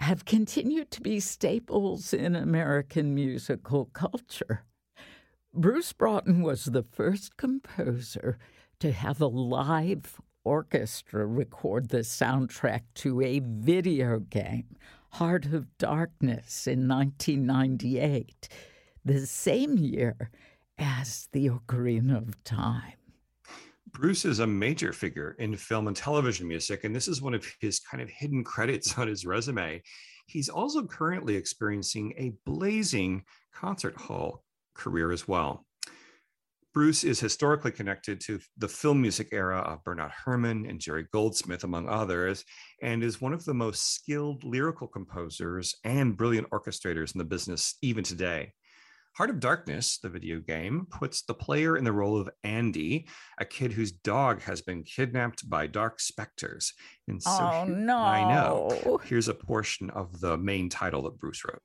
have 0.00 0.24
continued 0.24 0.90
to 0.92 1.02
be 1.02 1.20
staples 1.20 2.14
in 2.14 2.34
American 2.34 3.14
musical 3.14 3.84
culture. 3.92 4.64
Bruce 5.54 5.92
Broughton 5.92 6.40
was 6.40 6.64
the 6.64 6.82
first 6.82 7.36
composer 7.36 8.38
to 8.80 8.90
have 8.90 9.20
a 9.20 9.26
live 9.26 10.18
orchestra 10.44 11.26
record 11.26 11.90
the 11.90 11.98
soundtrack 11.98 12.80
to 12.94 13.20
a 13.20 13.38
video 13.44 14.20
game, 14.20 14.76
Heart 15.10 15.52
of 15.52 15.76
Darkness, 15.76 16.66
in 16.66 16.88
1998, 16.88 18.48
the 19.04 19.26
same 19.26 19.76
year 19.76 20.30
as 20.78 21.28
The 21.32 21.50
Ocarina 21.50 22.16
of 22.16 22.42
Time. 22.44 22.94
Bruce 23.90 24.24
is 24.24 24.38
a 24.38 24.46
major 24.46 24.94
figure 24.94 25.36
in 25.38 25.54
film 25.54 25.86
and 25.86 25.94
television 25.94 26.48
music, 26.48 26.84
and 26.84 26.96
this 26.96 27.08
is 27.08 27.20
one 27.20 27.34
of 27.34 27.46
his 27.60 27.78
kind 27.78 28.02
of 28.02 28.08
hidden 28.08 28.42
credits 28.42 28.96
on 28.96 29.06
his 29.06 29.26
resume. 29.26 29.82
He's 30.24 30.48
also 30.48 30.86
currently 30.86 31.36
experiencing 31.36 32.14
a 32.16 32.32
blazing 32.46 33.24
concert 33.52 33.96
hall 33.96 34.44
career 34.74 35.12
as 35.12 35.26
well. 35.26 35.66
Bruce 36.74 37.04
is 37.04 37.20
historically 37.20 37.70
connected 37.70 38.18
to 38.18 38.40
the 38.56 38.68
film 38.68 39.02
music 39.02 39.28
era 39.30 39.58
of 39.58 39.84
Bernard 39.84 40.12
Herrmann 40.24 40.64
and 40.64 40.80
Jerry 40.80 41.06
Goldsmith, 41.12 41.64
among 41.64 41.86
others, 41.86 42.44
and 42.80 43.04
is 43.04 43.20
one 43.20 43.34
of 43.34 43.44
the 43.44 43.52
most 43.52 43.94
skilled 43.94 44.42
lyrical 44.42 44.86
composers 44.86 45.74
and 45.84 46.16
brilliant 46.16 46.48
orchestrators 46.48 47.14
in 47.14 47.18
the 47.18 47.24
business 47.24 47.76
even 47.82 48.02
today. 48.02 48.54
Heart 49.16 49.28
of 49.28 49.40
Darkness, 49.40 49.98
the 49.98 50.08
video 50.08 50.40
game, 50.40 50.86
puts 50.90 51.20
the 51.20 51.34
player 51.34 51.76
in 51.76 51.84
the 51.84 51.92
role 51.92 52.18
of 52.18 52.30
Andy, 52.42 53.06
a 53.38 53.44
kid 53.44 53.74
whose 53.74 53.92
dog 53.92 54.40
has 54.40 54.62
been 54.62 54.82
kidnapped 54.82 55.50
by 55.50 55.66
dark 55.66 56.00
specters. 56.00 56.72
And 57.06 57.22
so 57.22 57.30
oh, 57.30 57.64
no. 57.64 57.98
I 57.98 58.32
know. 58.32 58.98
Here's 59.04 59.28
a 59.28 59.34
portion 59.34 59.90
of 59.90 60.20
the 60.20 60.38
main 60.38 60.70
title 60.70 61.02
that 61.02 61.18
Bruce 61.18 61.44
wrote. 61.44 61.60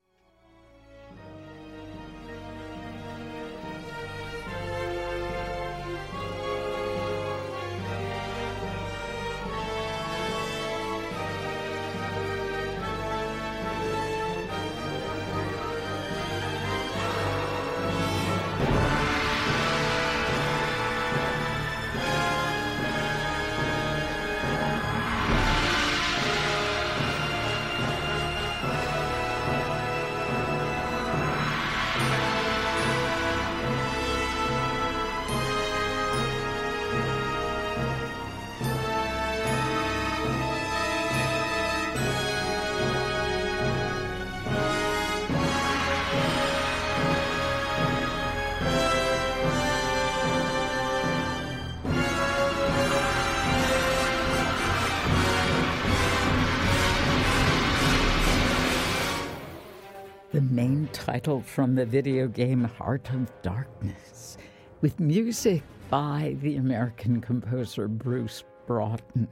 From 61.28 61.76
the 61.76 61.86
video 61.86 62.26
game 62.26 62.64
Heart 62.64 63.10
of 63.10 63.30
Darkness, 63.42 64.38
with 64.80 64.98
music 64.98 65.62
by 65.90 66.38
the 66.42 66.56
American 66.56 67.20
composer 67.20 67.90
Bruce 67.90 68.46
Broughton. 68.66 69.28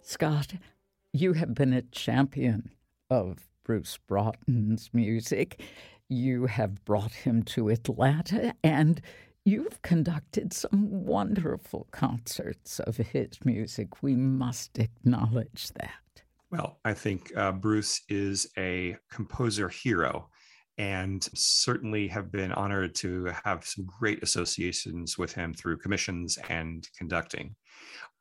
Scott, 0.00 0.54
you 1.12 1.34
have 1.34 1.54
been 1.54 1.74
a 1.74 1.82
champion 1.82 2.70
of 3.10 3.50
Bruce 3.64 3.98
Broughton's 4.08 4.88
music. 4.94 5.60
You 6.08 6.46
have 6.46 6.82
brought 6.86 7.12
him 7.12 7.42
to 7.42 7.68
Atlanta, 7.68 8.54
and 8.64 9.02
you've 9.44 9.82
conducted 9.82 10.54
some 10.54 11.04
wonderful 11.04 11.86
concerts 11.90 12.80
of 12.80 12.96
his 12.96 13.44
music. 13.44 14.02
We 14.02 14.16
must 14.16 14.78
acknowledge 14.78 15.68
that. 15.74 16.22
Well, 16.50 16.78
I 16.82 16.94
think 16.94 17.30
uh, 17.36 17.52
Bruce 17.52 18.00
is 18.08 18.48
a 18.56 18.96
composer 19.10 19.68
hero 19.68 20.30
and 20.78 21.26
certainly 21.34 22.08
have 22.08 22.32
been 22.32 22.52
honored 22.52 22.94
to 22.96 23.32
have 23.44 23.64
some 23.64 23.86
great 23.86 24.22
associations 24.22 25.16
with 25.16 25.32
him 25.32 25.54
through 25.54 25.78
commissions 25.78 26.38
and 26.48 26.88
conducting. 26.96 27.54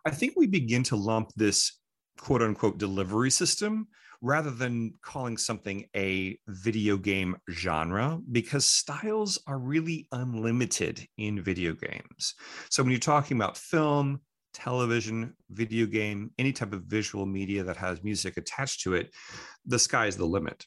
I 0.05 0.11
think 0.11 0.33
we 0.35 0.47
begin 0.47 0.83
to 0.83 0.95
lump 0.95 1.31
this 1.35 1.79
quote 2.17 2.41
unquote 2.41 2.77
delivery 2.77 3.31
system 3.31 3.87
rather 4.21 4.51
than 4.51 4.93
calling 5.01 5.37
something 5.37 5.85
a 5.95 6.37
video 6.47 6.95
game 6.95 7.35
genre 7.51 8.19
because 8.31 8.65
styles 8.65 9.37
are 9.47 9.59
really 9.59 10.07
unlimited 10.13 11.05
in 11.17 11.43
video 11.43 11.73
games. 11.73 12.35
So 12.69 12.83
when 12.83 12.91
you're 12.91 12.99
talking 12.99 13.35
about 13.35 13.57
film, 13.57 14.21
television, 14.53 15.35
video 15.49 15.85
game, 15.85 16.31
any 16.39 16.53
type 16.53 16.71
of 16.71 16.83
visual 16.83 17.25
media 17.25 17.63
that 17.63 17.77
has 17.77 18.03
music 18.03 18.37
attached 18.37 18.81
to 18.83 18.93
it, 18.93 19.13
the 19.65 19.79
sky 19.79 20.05
is 20.05 20.15
the 20.15 20.25
limit. 20.25 20.65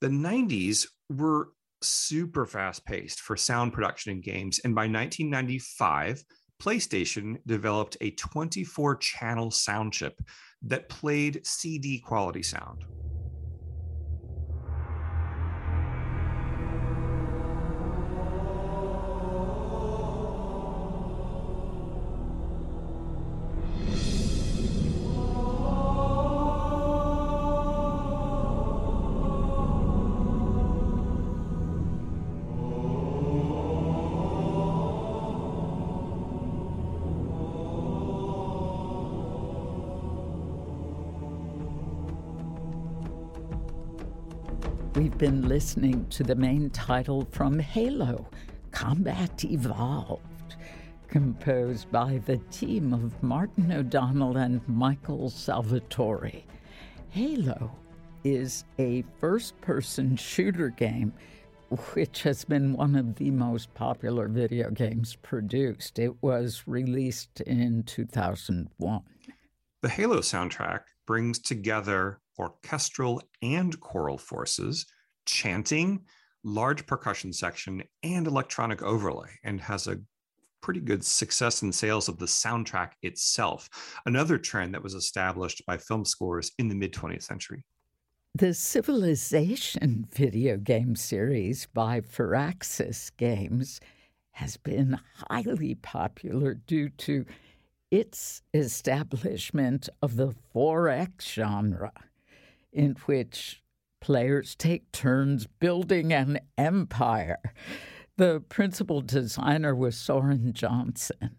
The 0.00 0.08
90s 0.08 0.86
were 1.10 1.50
super 1.82 2.46
fast 2.46 2.86
paced 2.86 3.20
for 3.20 3.36
sound 3.36 3.72
production 3.72 4.12
in 4.12 4.20
games. 4.22 4.58
And 4.64 4.74
by 4.74 4.82
1995, 4.82 6.24
PlayStation 6.60 7.36
developed 7.46 7.96
a 8.00 8.10
24 8.12 8.96
channel 8.96 9.50
sound 9.50 9.92
chip 9.92 10.18
that 10.62 10.88
played 10.88 11.46
CD 11.46 11.98
quality 11.98 12.42
sound. 12.42 12.84
Listening 45.60 46.06
to 46.08 46.22
the 46.22 46.34
main 46.34 46.70
title 46.70 47.28
from 47.32 47.58
Halo 47.58 48.26
Combat 48.70 49.44
Evolved, 49.44 50.56
composed 51.06 51.92
by 51.92 52.18
the 52.24 52.38
team 52.50 52.94
of 52.94 53.22
Martin 53.22 53.70
O'Donnell 53.70 54.38
and 54.38 54.66
Michael 54.66 55.28
Salvatore. 55.28 56.44
Halo 57.10 57.70
is 58.24 58.64
a 58.78 59.04
first 59.18 59.60
person 59.60 60.16
shooter 60.16 60.70
game 60.70 61.12
which 61.92 62.22
has 62.22 62.42
been 62.42 62.72
one 62.72 62.96
of 62.96 63.16
the 63.16 63.30
most 63.30 63.74
popular 63.74 64.28
video 64.28 64.70
games 64.70 65.14
produced. 65.16 65.98
It 65.98 66.22
was 66.22 66.62
released 66.64 67.42
in 67.42 67.82
2001. 67.82 69.02
The 69.82 69.88
Halo 69.90 70.20
soundtrack 70.20 70.84
brings 71.06 71.38
together 71.38 72.20
orchestral 72.38 73.20
and 73.42 73.78
choral 73.78 74.16
forces, 74.16 74.86
chanting, 75.30 76.04
large 76.44 76.86
percussion 76.86 77.32
section, 77.32 77.82
and 78.02 78.26
electronic 78.26 78.82
overlay, 78.82 79.30
and 79.44 79.60
has 79.60 79.86
a 79.86 80.00
pretty 80.60 80.80
good 80.80 81.04
success 81.04 81.62
in 81.62 81.72
sales 81.72 82.08
of 82.08 82.18
the 82.18 82.26
soundtrack 82.26 82.90
itself, 83.02 83.68
another 84.06 84.38
trend 84.38 84.74
that 84.74 84.82
was 84.82 84.94
established 84.94 85.64
by 85.66 85.76
film 85.76 86.04
scores 86.04 86.52
in 86.58 86.68
the 86.68 86.74
mid 86.74 86.92
20th 86.92 87.22
century. 87.22 87.64
The 88.34 88.54
Civilization 88.54 90.06
video 90.12 90.56
game 90.56 90.94
series 90.94 91.66
by 91.66 92.00
Firaxis 92.00 93.10
Games 93.16 93.80
has 94.32 94.56
been 94.56 94.98
highly 95.28 95.74
popular 95.74 96.54
due 96.54 96.90
to 96.90 97.26
its 97.90 98.42
establishment 98.54 99.88
of 100.00 100.14
the 100.16 100.32
4X 100.54 101.22
genre 101.22 101.92
in 102.72 102.94
which 103.06 103.59
players 104.00 104.54
take 104.54 104.90
turns 104.92 105.46
building 105.46 106.12
an 106.12 106.40
empire. 106.58 107.38
The 108.16 108.42
principal 108.48 109.00
designer 109.00 109.74
was 109.74 109.96
Soren 109.96 110.52
Johnson. 110.52 111.36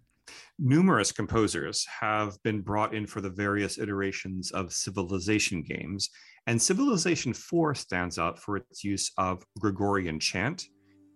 Numerous 0.57 1.11
composers 1.11 1.85
have 1.85 2.41
been 2.43 2.61
brought 2.61 2.93
in 2.93 3.07
for 3.07 3.19
the 3.19 3.29
various 3.29 3.77
iterations 3.77 4.51
of 4.51 4.71
Civilization 4.71 5.63
games, 5.63 6.09
and 6.47 6.61
Civilization 6.61 7.33
4 7.33 7.75
stands 7.75 8.17
out 8.17 8.39
for 8.39 8.57
its 8.57 8.83
use 8.83 9.11
of 9.17 9.43
Gregorian 9.59 10.19
chant, 10.19 10.67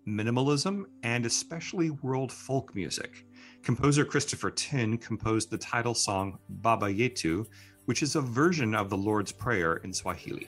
minimalism, 0.07 0.83
and 1.03 1.25
especially 1.25 1.91
world 1.91 2.31
folk 2.31 2.75
music. 2.75 3.25
Composer 3.63 4.05
Christopher 4.05 4.51
Tin 4.51 4.97
composed 4.97 5.49
the 5.49 5.57
title 5.57 5.95
song 5.95 6.37
Baba 6.49 6.87
Yetu, 6.87 7.45
which 7.85 8.03
is 8.03 8.15
a 8.15 8.21
version 8.21 8.75
of 8.75 8.89
the 8.89 8.97
Lord's 8.97 9.31
Prayer 9.31 9.77
in 9.77 9.93
Swahili. 9.93 10.47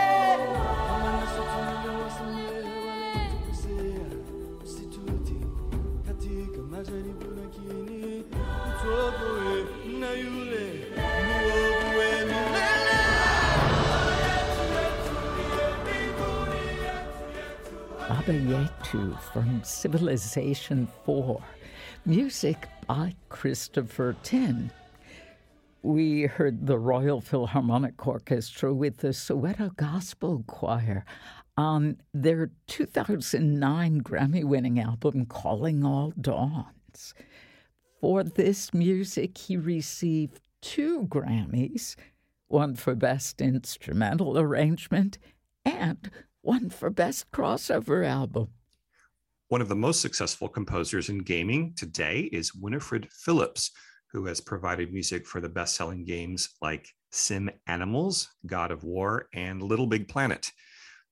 Yetu 18.31 19.19
from 19.33 19.61
Civilization 19.63 20.87
4, 21.05 21.43
music 22.05 22.67
by 22.87 23.13
Christopher 23.27 24.15
Tin. 24.23 24.71
We 25.81 26.23
heard 26.23 26.65
the 26.65 26.77
Royal 26.77 27.19
Philharmonic 27.19 28.07
Orchestra 28.07 28.73
with 28.73 28.97
the 28.97 29.09
Soweto 29.09 29.75
Gospel 29.75 30.43
Choir 30.47 31.03
on 31.57 31.97
their 32.13 32.51
2009 32.67 34.01
Grammy 34.01 34.45
winning 34.45 34.79
album, 34.79 35.25
Calling 35.25 35.83
All 35.83 36.13
Dawns. 36.19 37.13
For 37.99 38.23
this 38.23 38.73
music, 38.73 39.37
he 39.37 39.57
received 39.57 40.39
two 40.61 41.07
Grammys 41.07 41.95
one 42.47 42.75
for 42.75 42.95
Best 42.95 43.41
Instrumental 43.41 44.37
Arrangement 44.37 45.17
and 45.65 46.11
one 46.41 46.69
for 46.69 46.89
Best 46.89 47.31
Crossover 47.31 48.05
Album. 48.05 48.47
One 49.49 49.61
of 49.61 49.69
the 49.69 49.75
most 49.75 50.01
successful 50.01 50.47
composers 50.47 51.09
in 51.09 51.19
gaming 51.19 51.73
today 51.75 52.29
is 52.31 52.55
Winifred 52.55 53.07
Phillips, 53.11 53.71
who 54.11 54.25
has 54.25 54.41
provided 54.41 54.93
music 54.93 55.27
for 55.27 55.39
the 55.39 55.49
best 55.49 55.75
selling 55.75 56.03
games 56.03 56.49
like 56.61 56.87
Sim 57.11 57.49
Animals, 57.67 58.29
God 58.45 58.71
of 58.71 58.83
War, 58.83 59.27
and 59.33 59.61
Little 59.61 59.87
Big 59.87 60.07
Planet. 60.07 60.49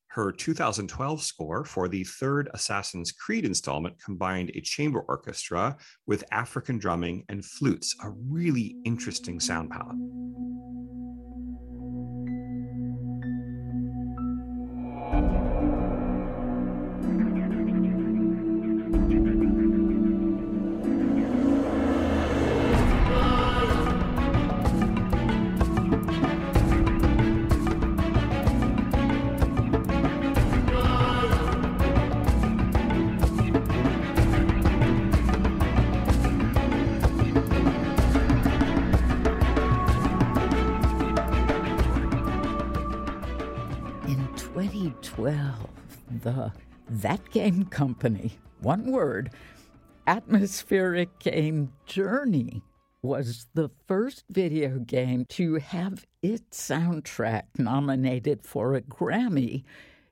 Her 0.07 0.31
2012 0.31 1.21
score 1.21 1.63
for 1.63 1.87
the 1.87 2.03
third 2.03 2.49
Assassin's 2.53 3.11
Creed 3.11 3.45
installment 3.45 4.01
combined 4.03 4.51
a 4.55 4.61
chamber 4.61 5.01
orchestra 5.01 5.77
with 6.07 6.23
African 6.31 6.79
drumming 6.79 7.25
and 7.29 7.45
flutes, 7.45 7.95
a 8.03 8.09
really 8.09 8.77
interesting 8.85 9.39
sound 9.39 9.69
palette. 9.69 9.97
2012, 45.01 45.69
the 46.23 46.51
That 46.89 47.29
Game 47.31 47.65
Company, 47.65 48.37
one 48.61 48.91
word, 48.91 49.31
atmospheric 50.07 51.19
game 51.19 51.71
Journey 51.85 52.63
was 53.01 53.47
the 53.53 53.69
first 53.87 54.25
video 54.29 54.79
game 54.79 55.25
to 55.29 55.55
have 55.55 56.05
its 56.21 56.67
soundtrack 56.67 57.43
nominated 57.57 58.43
for 58.43 58.75
a 58.75 58.81
Grammy 58.81 59.63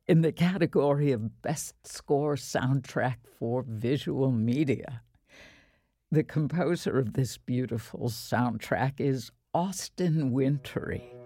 in 0.08 0.22
the 0.22 0.32
category 0.32 1.12
of 1.12 1.42
Best 1.42 1.76
Score 1.86 2.36
Soundtrack 2.36 3.18
for 3.40 3.66
Visual 3.68 4.32
Media. 4.32 5.02
The 6.12 6.24
composer 6.24 7.00
of 7.00 7.14
this 7.14 7.38
beautiful 7.38 8.10
soundtrack 8.10 9.00
is 9.00 9.32
Austin 9.54 10.32
Wintory. 10.32 11.17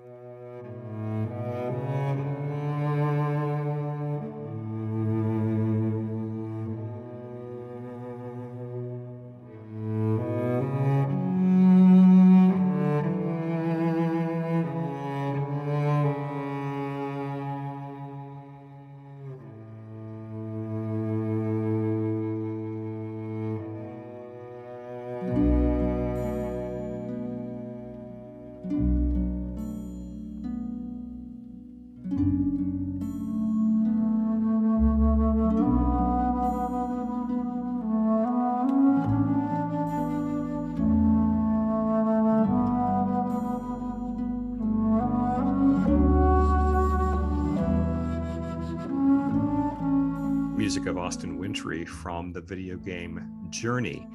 Wintory 51.62 51.86
from 51.86 52.34
the 52.34 52.41
video 52.41 52.76
game 52.76 53.30
Journey. 53.52 54.08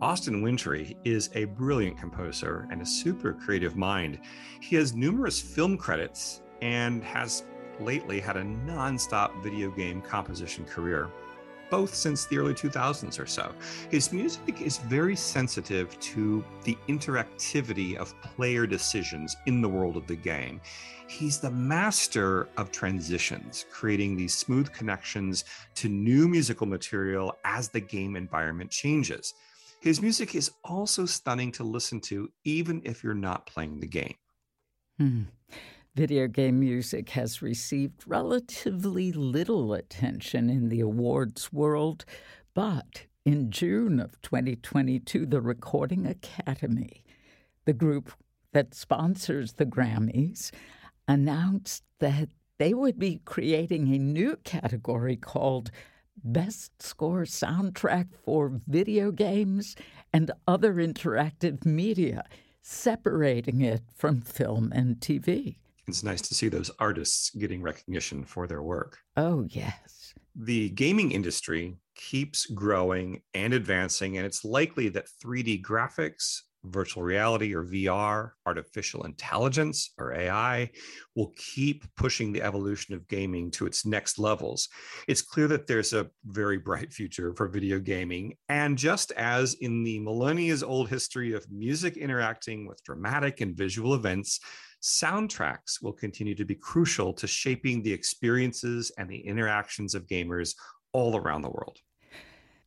Austin 0.00 0.40
Wintory 0.40 0.96
is 1.04 1.30
a 1.34 1.46
brilliant 1.46 1.98
composer 1.98 2.68
and 2.70 2.80
a 2.80 2.86
super 2.86 3.32
creative 3.32 3.74
mind. 3.74 4.20
He 4.60 4.76
has 4.76 4.94
numerous 4.94 5.40
film 5.40 5.76
credits 5.76 6.42
and 6.60 7.02
has 7.02 7.42
lately 7.80 8.20
had 8.20 8.36
a 8.36 8.44
non-stop 8.44 9.34
video 9.42 9.72
game 9.72 10.00
composition 10.00 10.64
career 10.64 11.10
both 11.72 11.94
since 11.94 12.26
the 12.26 12.36
early 12.36 12.52
2000s 12.52 13.18
or 13.18 13.24
so. 13.24 13.50
His 13.90 14.12
music 14.12 14.60
is 14.60 14.76
very 14.76 15.16
sensitive 15.16 15.98
to 16.00 16.44
the 16.64 16.76
interactivity 16.86 17.96
of 17.96 18.14
player 18.20 18.66
decisions 18.66 19.34
in 19.46 19.62
the 19.62 19.68
world 19.70 19.96
of 19.96 20.06
the 20.06 20.14
game. 20.14 20.60
He's 21.12 21.38
the 21.38 21.50
master 21.50 22.48
of 22.56 22.72
transitions, 22.72 23.66
creating 23.70 24.16
these 24.16 24.32
smooth 24.32 24.72
connections 24.72 25.44
to 25.74 25.88
new 25.90 26.26
musical 26.26 26.66
material 26.66 27.36
as 27.44 27.68
the 27.68 27.80
game 27.80 28.16
environment 28.16 28.70
changes. 28.70 29.34
His 29.80 30.00
music 30.00 30.34
is 30.34 30.50
also 30.64 31.04
stunning 31.04 31.52
to 31.52 31.64
listen 31.64 32.00
to, 32.02 32.30
even 32.44 32.80
if 32.84 33.04
you're 33.04 33.12
not 33.12 33.44
playing 33.46 33.78
the 33.78 33.86
game. 33.86 34.14
Hmm. 34.96 35.22
Video 35.94 36.28
game 36.28 36.58
music 36.58 37.10
has 37.10 37.42
received 37.42 38.04
relatively 38.06 39.12
little 39.12 39.74
attention 39.74 40.48
in 40.48 40.70
the 40.70 40.80
awards 40.80 41.52
world, 41.52 42.06
but 42.54 43.04
in 43.26 43.50
June 43.50 44.00
of 44.00 44.20
2022, 44.22 45.26
the 45.26 45.42
Recording 45.42 46.06
Academy, 46.06 47.04
the 47.66 47.74
group 47.74 48.12
that 48.52 48.74
sponsors 48.74 49.54
the 49.54 49.66
Grammys, 49.66 50.50
announced 51.12 51.84
that 51.98 52.28
they 52.58 52.74
would 52.74 52.98
be 52.98 53.20
creating 53.24 53.92
a 53.92 53.98
new 53.98 54.36
category 54.44 55.16
called 55.16 55.70
Best 56.24 56.82
Score 56.82 57.22
Soundtrack 57.22 58.08
for 58.24 58.60
Video 58.66 59.10
Games 59.10 59.76
and 60.12 60.30
Other 60.46 60.74
Interactive 60.74 61.64
Media, 61.64 62.24
separating 62.60 63.60
it 63.60 63.82
from 63.94 64.20
film 64.20 64.72
and 64.74 64.96
TV 64.96 65.56
it's 65.88 66.02
nice 66.02 66.22
to 66.22 66.34
see 66.34 66.48
those 66.48 66.70
artists 66.78 67.30
getting 67.30 67.62
recognition 67.62 68.24
for 68.24 68.46
their 68.46 68.62
work. 68.62 68.98
Oh, 69.16 69.44
yes. 69.48 70.14
The 70.34 70.70
gaming 70.70 71.12
industry 71.12 71.76
keeps 71.94 72.46
growing 72.46 73.22
and 73.34 73.52
advancing, 73.52 74.16
and 74.16 74.24
it's 74.24 74.44
likely 74.44 74.88
that 74.90 75.08
3D 75.22 75.62
graphics, 75.62 76.40
virtual 76.64 77.02
reality 77.02 77.54
or 77.54 77.64
VR, 77.64 78.30
artificial 78.46 79.04
intelligence 79.04 79.92
or 79.98 80.14
AI 80.14 80.70
will 81.16 81.32
keep 81.36 81.84
pushing 81.96 82.32
the 82.32 82.42
evolution 82.42 82.94
of 82.94 83.08
gaming 83.08 83.50
to 83.52 83.66
its 83.66 83.84
next 83.84 84.18
levels. 84.18 84.68
It's 85.08 85.22
clear 85.22 85.48
that 85.48 85.66
there's 85.66 85.92
a 85.92 86.10
very 86.24 86.58
bright 86.58 86.92
future 86.98 87.34
for 87.34 87.48
video 87.48 87.78
gaming. 87.78 88.36
And 88.48 88.78
just 88.78 89.12
as 89.12 89.54
in 89.54 89.82
the 89.82 89.98
millennia 90.00 90.52
old 90.64 90.88
history 90.88 91.32
of 91.32 91.50
music 91.50 91.96
interacting 91.96 92.66
with 92.66 92.82
dramatic 92.84 93.40
and 93.40 93.56
visual 93.56 93.94
events, 93.94 94.40
soundtracks 94.82 95.80
will 95.80 95.92
continue 95.92 96.34
to 96.34 96.44
be 96.44 96.54
crucial 96.54 97.12
to 97.14 97.26
shaping 97.26 97.82
the 97.82 97.92
experiences 97.92 98.90
and 98.98 99.08
the 99.08 99.20
interactions 99.20 99.94
of 99.94 100.06
gamers 100.06 100.54
all 100.92 101.16
around 101.16 101.42
the 101.42 101.50
world. 101.50 101.78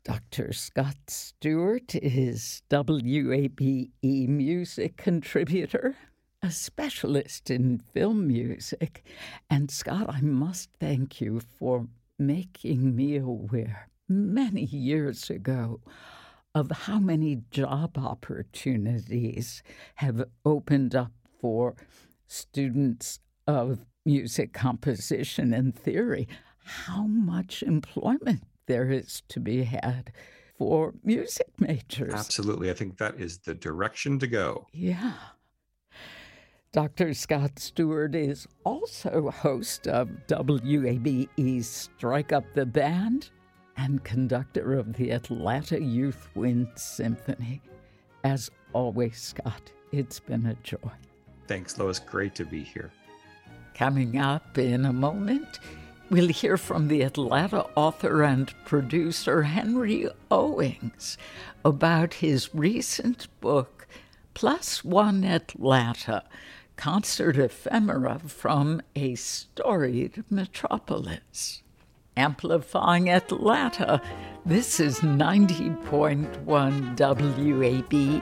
Dr. 0.06 0.54
Scott 0.54 0.98
Stewart 1.08 1.96
is 1.96 2.62
WABE 2.70 3.90
music 4.30 4.98
contributor, 4.98 5.96
a 6.44 6.52
specialist 6.52 7.50
in 7.50 7.80
film 7.80 8.28
music. 8.28 9.04
And 9.50 9.72
Scott, 9.72 10.06
I 10.08 10.22
must 10.22 10.70
thank 10.80 11.20
you 11.22 11.40
for 11.40 11.88
making 12.20 12.96
me 12.96 13.18
aware 13.18 13.90
many 14.08 14.66
years 14.66 15.32
ago 15.32 15.82
of 16.54 16.70
how 16.70 17.00
many 17.00 17.42
job 17.50 17.98
opportunities 17.98 19.64
have 19.96 20.26
opened 20.46 20.94
up 20.94 21.14
for 21.42 21.76
students 22.28 23.22
of 23.48 23.80
music 24.06 24.54
composition 24.54 25.52
and 25.52 25.76
theory 25.76 26.28
how 26.64 27.08
much 27.08 27.64
employment 27.64 28.44
there 28.68 28.92
is 28.92 29.22
to 29.30 29.40
be 29.40 29.64
had 29.64 30.12
for 30.58 30.94
music 31.04 31.48
majors. 31.60 32.14
Absolutely. 32.14 32.70
I 32.70 32.74
think 32.74 32.98
that 32.98 33.20
is 33.20 33.40
the 33.40 33.54
direction 33.54 34.20
to 34.20 34.28
go. 34.28 34.68
Yeah. 34.72 35.14
Dr. 36.72 37.14
Scott 37.14 37.58
Stewart 37.58 38.16
is 38.16 38.48
also 38.66 39.32
host 39.32 39.88
of 39.88 40.10
WABE's 40.28 41.68
Strike 41.68 42.34
Up 42.34 42.44
the 42.54 42.66
Band 42.66 43.30
and 43.78 44.04
conductor 44.04 44.74
of 44.74 44.94
the 44.94 45.12
Atlanta 45.12 45.82
Youth 45.82 46.28
Wind 46.36 46.68
Symphony. 46.76 47.62
As 48.26 48.52
always, 48.74 49.18
Scott, 49.22 49.72
it's 49.92 50.20
been 50.20 50.46
a 50.48 50.56
joy. 50.64 50.92
Thanks, 51.48 51.78
Lois. 51.78 52.00
Great 52.00 52.36
to 52.36 52.46
be 52.46 52.64
here. 52.64 52.92
Coming 53.74 54.18
up 54.18 54.58
in 54.58 54.86
a 54.86 54.94
moment, 54.94 55.60
we'll 56.10 56.30
hear 56.30 56.58
from 56.58 56.88
the 56.88 57.02
Atlanta 57.02 57.66
author 57.76 58.24
and 58.24 58.54
producer 58.66 59.44
Henry 59.44 60.08
Owings 60.30 61.18
about 61.64 62.16
his 62.16 62.54
recent 62.54 63.28
book, 63.42 63.88
Plus 64.34 64.84
One 64.84 65.24
Atlanta 65.24 66.24
Concert 66.76 67.38
Ephemera 67.38 68.20
from 68.28 68.82
a 68.96 69.16
Storied 69.16 70.24
Metropolis. 70.30 71.62
Amplifying 72.18 73.10
Atlanta, 73.10 74.02
this 74.46 74.80
is 74.80 75.00
90.1 75.00 76.96
WABE. 76.96 78.22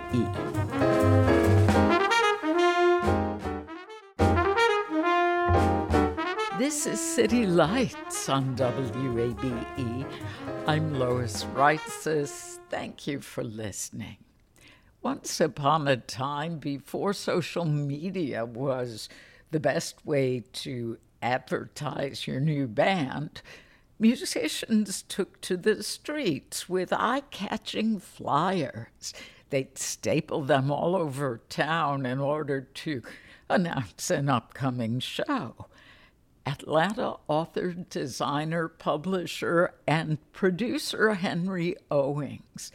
This 6.63 6.88
is 6.88 7.02
City 7.02 7.45
Lights 7.45 8.30
on 8.30 8.56
WABE. 8.56 10.06
I'm 10.65 10.97
Lois 10.97 11.43
Reitzes. 11.54 12.60
Thank 12.69 13.06
you 13.06 13.19
for 13.19 13.43
listening. 13.43 14.15
Once 15.02 15.41
upon 15.41 15.89
a 15.89 15.97
time, 15.97 16.60
before 16.60 17.12
social 17.12 17.65
media 17.65 18.45
was 18.45 19.10
the 19.52 19.60
best 19.60 20.06
way 20.06 20.45
to 20.54 20.99
advertise 21.21 22.28
your 22.28 22.39
new 22.39 22.67
band, 22.67 23.41
musicians 23.99 25.02
took 25.02 25.41
to 25.41 25.58
the 25.58 25.84
streets 25.84 26.69
with 26.69 26.93
eye 26.93 27.23
catching 27.30 27.99
flyers. 27.99 29.13
They'd 29.49 29.78
staple 29.78 30.43
them 30.43 30.71
all 30.71 30.95
over 30.95 31.41
town 31.49 32.06
in 32.06 32.19
order 32.19 32.62
to 32.62 33.02
announce 33.49 34.10
an 34.10 34.30
upcoming 34.30 35.02
show. 35.02 35.65
Atlanta 36.45 37.15
author, 37.27 37.73
designer, 37.73 38.67
publisher, 38.67 39.73
and 39.88 40.17
producer 40.34 41.13
Henry 41.13 41.75
Owings 41.89 42.71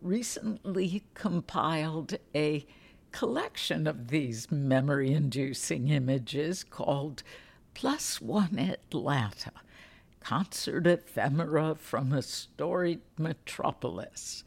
recently 0.00 1.02
compiled 1.14 2.14
a 2.34 2.64
collection 3.10 3.86
of 3.86 4.08
these 4.08 4.50
memory 4.50 5.12
inducing 5.12 5.88
images 5.88 6.62
called 6.62 7.22
Plus 7.74 8.20
One 8.20 8.58
Atlanta 8.58 9.52
Concert 10.20 10.86
Ephemera 10.86 11.74
from 11.74 12.12
a 12.12 12.22
Storied 12.22 13.00
Metropolis. 13.18 14.44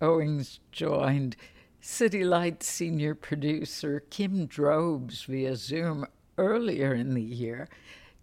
Owings 0.00 0.60
joined 0.72 1.36
City 1.80 2.24
Light 2.24 2.62
senior 2.62 3.14
producer 3.14 4.00
Kim 4.08 4.46
Drobes 4.46 5.24
via 5.24 5.54
Zoom 5.56 6.06
earlier 6.38 6.94
in 6.94 7.14
the 7.14 7.22
year 7.22 7.68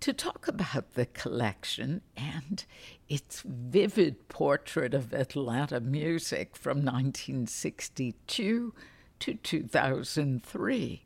to 0.01 0.13
talk 0.13 0.47
about 0.47 0.95
the 0.95 1.05
collection 1.05 2.01
and 2.17 2.65
its 3.07 3.43
vivid 3.45 4.27
portrait 4.29 4.93
of 4.93 5.13
Atlanta 5.13 5.79
music 5.79 6.55
from 6.55 6.77
1962 6.77 8.73
to 9.19 9.33
2003. 9.35 11.05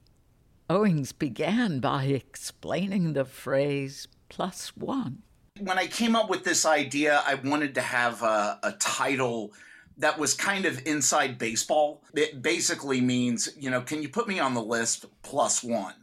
Owings 0.69 1.11
began 1.11 1.79
by 1.79 2.05
explaining 2.05 3.13
the 3.13 3.25
phrase 3.25 4.07
plus 4.29 4.75
one. 4.77 5.21
When 5.59 5.77
I 5.77 5.87
came 5.87 6.15
up 6.15 6.29
with 6.29 6.43
this 6.43 6.65
idea, 6.65 7.21
I 7.25 7.35
wanted 7.35 7.75
to 7.75 7.81
have 7.81 8.23
a, 8.23 8.59
a 8.63 8.71
title 8.73 9.53
that 9.97 10.17
was 10.17 10.33
kind 10.33 10.65
of 10.65 10.85
inside 10.85 11.37
baseball. 11.37 12.01
It 12.13 12.41
basically 12.41 12.99
means, 12.99 13.49
you 13.57 13.69
know, 13.69 13.81
can 13.81 14.01
you 14.01 14.09
put 14.09 14.27
me 14.27 14.39
on 14.39 14.53
the 14.53 14.63
list 14.63 15.05
plus 15.21 15.63
one? 15.63 15.93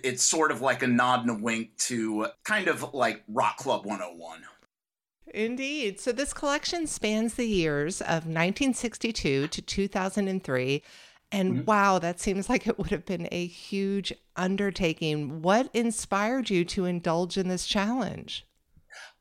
It's 0.00 0.22
sort 0.22 0.50
of 0.50 0.60
like 0.60 0.82
a 0.82 0.86
nod 0.86 1.22
and 1.22 1.30
a 1.30 1.42
wink 1.42 1.76
to 1.78 2.28
kind 2.44 2.68
of 2.68 2.94
like 2.94 3.24
Rock 3.28 3.56
Club 3.56 3.86
101. 3.86 4.40
Indeed. 5.34 6.00
So 6.00 6.12
this 6.12 6.32
collection 6.32 6.86
spans 6.86 7.34
the 7.34 7.46
years 7.46 8.00
of 8.00 8.26
1962 8.26 9.48
to 9.48 9.62
2003. 9.62 10.82
And 11.32 11.52
mm-hmm. 11.52 11.64
wow, 11.64 11.98
that 11.98 12.20
seems 12.20 12.48
like 12.48 12.66
it 12.66 12.78
would 12.78 12.90
have 12.90 13.04
been 13.04 13.28
a 13.32 13.46
huge 13.46 14.12
undertaking. 14.36 15.42
What 15.42 15.68
inspired 15.74 16.50
you 16.50 16.64
to 16.66 16.84
indulge 16.84 17.36
in 17.36 17.48
this 17.48 17.66
challenge? 17.66 18.45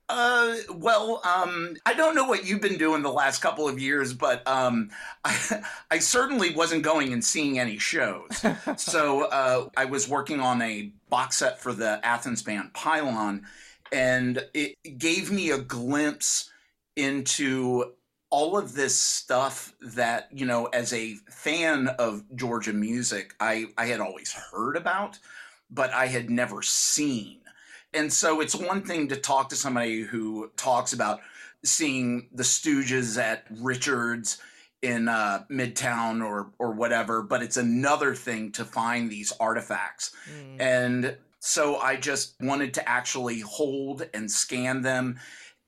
Uh, 0.08 0.56
well, 0.76 1.20
um, 1.26 1.76
I 1.86 1.94
don't 1.94 2.14
know 2.14 2.26
what 2.26 2.46
you've 2.46 2.62
been 2.62 2.78
doing 2.78 3.02
the 3.02 3.12
last 3.12 3.42
couple 3.42 3.68
of 3.68 3.80
years, 3.80 4.14
but 4.14 4.48
um, 4.48 4.90
I, 5.26 5.64
I 5.92 6.00
certainly 6.00 6.54
wasn't 6.54 6.84
going 6.84 7.12
and 7.12 7.24
seeing 7.24 7.60
any 7.60 7.78
shows. 7.78 8.46
so 8.78 9.26
uh, 9.26 9.70
I 9.76 9.86
was 9.86 10.08
working 10.08 10.40
on 10.40 10.62
a 10.62 10.92
box 11.10 11.38
set 11.38 11.60
for 11.60 11.74
the 11.74 12.00
Athens 12.06 12.44
band 12.44 12.74
Pylon, 12.74 13.46
and 13.92 14.46
it 14.54 14.76
gave 14.98 15.32
me 15.32 15.52
a 15.52 15.58
glimpse 15.58 16.52
into 16.96 17.94
all 18.30 18.58
of 18.58 18.74
this 18.74 19.00
stuff 19.00 19.74
that 19.82 20.28
you 20.32 20.46
know 20.46 20.66
as 20.68 20.92
a 20.94 21.14
fan 21.30 21.88
of 22.00 22.24
georgia 22.36 22.74
music 22.74 23.36
i 23.40 23.66
i 23.78 23.86
had 23.86 24.00
always 24.00 24.34
heard 24.34 24.76
about 24.76 25.20
but 25.70 25.94
i 25.94 26.08
had 26.08 26.30
never 26.30 26.62
seen 26.62 27.40
and 27.96 28.12
so 28.12 28.42
it's 28.42 28.56
one 28.56 28.82
thing 28.82 29.08
to 29.08 29.16
talk 29.16 29.50
to 29.50 29.56
somebody 29.56 30.02
who 30.02 30.52
talks 30.58 30.94
about 30.94 31.22
seeing 31.64 32.28
the 32.34 32.44
Stooges 32.44 33.20
at 33.22 33.46
Richards 33.50 34.40
in 34.82 35.08
uh, 35.08 35.44
Midtown 35.50 36.24
or 36.24 36.52
or 36.60 36.72
whatever, 36.72 37.24
but 37.24 37.42
it's 37.42 37.58
another 37.58 38.14
thing 38.14 38.52
to 38.54 38.66
find 38.66 39.10
these 39.10 39.34
artifacts. 39.40 40.12
Mm. 40.32 40.62
And 40.62 41.18
so 41.40 41.78
I 41.78 41.96
just 41.96 42.36
wanted 42.40 42.74
to 42.76 42.88
actually 42.88 43.40
hold 43.40 44.08
and 44.14 44.30
scan 44.30 44.82
them, 44.82 45.20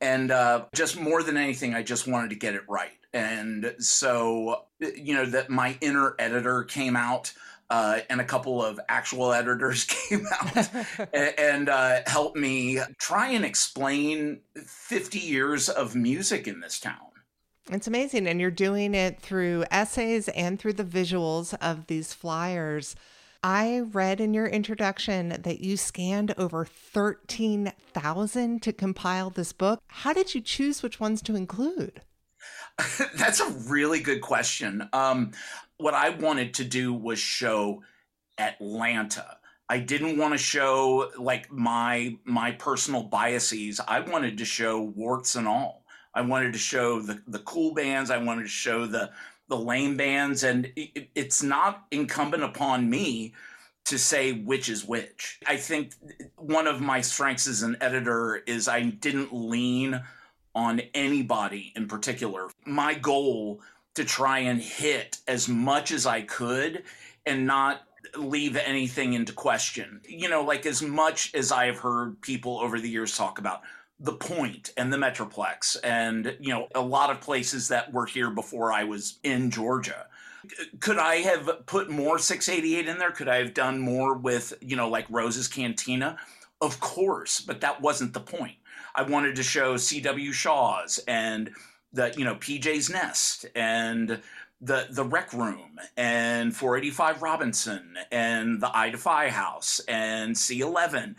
and 0.01 0.31
uh, 0.31 0.65
just 0.73 0.99
more 0.99 1.23
than 1.23 1.37
anything, 1.37 1.73
I 1.73 1.83
just 1.83 2.07
wanted 2.07 2.29
to 2.29 2.35
get 2.35 2.55
it 2.55 2.63
right. 2.67 2.91
And 3.13 3.73
so 3.79 4.65
you 4.79 5.15
know 5.15 5.25
that 5.25 5.49
my 5.49 5.77
inner 5.81 6.15
editor 6.19 6.63
came 6.63 6.95
out 6.95 7.33
uh, 7.69 7.99
and 8.09 8.21
a 8.21 8.23
couple 8.23 8.63
of 8.63 8.79
actual 8.89 9.33
editors 9.33 9.83
came 10.09 10.25
out 10.31 10.69
and, 11.13 11.39
and 11.39 11.69
uh, 11.69 11.99
helped 12.05 12.37
me 12.37 12.79
try 12.99 13.29
and 13.29 13.45
explain 13.45 14.39
50 14.55 15.19
years 15.19 15.69
of 15.69 15.95
music 15.95 16.47
in 16.47 16.59
this 16.59 16.79
town. 16.79 16.95
It's 17.69 17.87
amazing. 17.87 18.27
And 18.27 18.39
you're 18.39 18.49
doing 18.49 18.93
it 18.93 19.19
through 19.19 19.65
essays 19.71 20.29
and 20.29 20.57
through 20.57 20.73
the 20.73 20.85
visuals 20.85 21.53
of 21.59 21.87
these 21.87 22.13
flyers. 22.13 22.95
I 23.43 23.79
read 23.79 24.19
in 24.19 24.33
your 24.33 24.47
introduction 24.47 25.29
that 25.29 25.59
you 25.59 25.77
scanned 25.77 26.33
over 26.37 26.65
13,000 26.65 28.61
to 28.61 28.73
compile 28.73 29.29
this 29.29 29.53
book. 29.53 29.81
How 29.87 30.13
did 30.13 30.33
you 30.33 30.41
choose 30.41 30.81
which 30.81 30.99
ones 30.99 31.21
to 31.23 31.35
include? 31.35 32.01
That's 33.15 33.39
a 33.39 33.49
really 33.67 33.99
good 33.99 34.21
question. 34.21 34.87
Um, 34.93 35.31
what 35.77 35.93
I 35.93 36.09
wanted 36.09 36.53
to 36.55 36.63
do 36.63 36.93
was 36.93 37.19
show 37.19 37.83
Atlanta. 38.37 39.37
I 39.69 39.79
didn't 39.79 40.17
want 40.17 40.33
to 40.33 40.37
show 40.37 41.11
like 41.17 41.51
my 41.51 42.15
my 42.23 42.51
personal 42.51 43.03
biases. 43.03 43.79
I 43.87 43.99
wanted 43.99 44.37
to 44.37 44.45
show 44.45 44.81
warts 44.81 45.35
and 45.35 45.47
all. 45.47 45.83
I 46.13 46.21
wanted 46.21 46.53
to 46.53 46.59
show 46.59 47.01
the 47.01 47.21
the 47.27 47.39
cool 47.39 47.73
bands. 47.73 48.09
I 48.09 48.17
wanted 48.17 48.43
to 48.43 48.49
show 48.49 48.85
the 48.85 49.11
the 49.49 49.57
lame 49.57 49.95
bands, 49.97 50.43
and 50.43 50.71
it, 50.75 51.09
it's 51.15 51.43
not 51.43 51.85
incumbent 51.91 52.43
upon 52.43 52.89
me 52.89 53.33
to 53.85 53.97
say 53.97 54.33
which 54.33 54.67
is 54.67 54.85
which. 54.85 55.39
I 55.47 55.57
think 55.57 55.93
one 56.35 56.67
of 56.67 56.81
my 56.81 56.99
strengths 57.01 57.47
as 57.47 57.61
an 57.61 57.77
editor 57.79 58.41
is 58.45 58.67
I 58.67 58.83
didn't 58.83 59.33
lean 59.33 60.01
on 60.53 60.81
anybody 60.93 61.71
in 61.75 61.87
particular. 61.87 62.49
My 62.65 62.95
goal 62.95 63.61
to 63.97 64.05
try 64.05 64.39
and 64.39 64.61
hit 64.61 65.17
as 65.27 65.49
much 65.49 65.91
as 65.91 66.05
I 66.05 66.21
could 66.21 66.83
and 67.25 67.45
not 67.45 67.81
leave 68.15 68.55
anything 68.55 69.13
into 69.13 69.33
question. 69.33 70.01
You 70.07 70.29
know, 70.29 70.43
like 70.43 70.65
as 70.65 70.81
much 70.81 71.33
as 71.35 71.51
I 71.51 71.65
have 71.65 71.79
heard 71.79 72.21
people 72.21 72.59
over 72.59 72.79
the 72.79 72.89
years 72.89 73.17
talk 73.17 73.39
about 73.39 73.61
the 73.99 74.13
point 74.13 74.71
and 74.77 74.93
the 74.93 74.97
Metroplex 74.97 75.77
and, 75.83 76.37
you 76.39 76.49
know, 76.49 76.67
a 76.75 76.81
lot 76.81 77.09
of 77.09 77.19
places 77.21 77.67
that 77.69 77.91
were 77.91 78.05
here 78.05 78.29
before 78.29 78.71
I 78.71 78.83
was 78.83 79.17
in 79.23 79.49
Georgia. 79.49 80.05
Could 80.79 80.99
I 80.99 81.15
have 81.15 81.65
put 81.65 81.89
more 81.89 82.19
688 82.19 82.87
in 82.87 82.99
there? 82.99 83.11
Could 83.11 83.27
I 83.27 83.37
have 83.37 83.55
done 83.55 83.79
more 83.79 84.15
with, 84.15 84.53
you 84.61 84.75
know, 84.75 84.89
like 84.89 85.07
Rose's 85.09 85.47
Cantina? 85.47 86.17
Of 86.61 86.79
course, 86.79 87.41
but 87.41 87.61
that 87.61 87.81
wasn't 87.81 88.13
the 88.13 88.19
point. 88.19 88.57
I 88.95 89.01
wanted 89.01 89.35
to 89.35 89.43
show 89.43 89.77
C.W. 89.77 90.31
Shaw's 90.31 90.99
and 91.07 91.49
the 91.97 92.13
you 92.15 92.23
know 92.23 92.35
PJ's 92.35 92.89
Nest 92.89 93.45
and 93.55 94.21
the 94.61 94.87
the 94.89 95.03
Rec 95.03 95.33
Room 95.33 95.79
and 95.97 96.55
485 96.55 97.21
Robinson 97.21 97.95
and 98.11 98.61
the 98.61 98.75
I 98.75 98.89
Defy 98.89 99.29
House 99.29 99.81
and 99.87 100.35
C11 100.35 101.15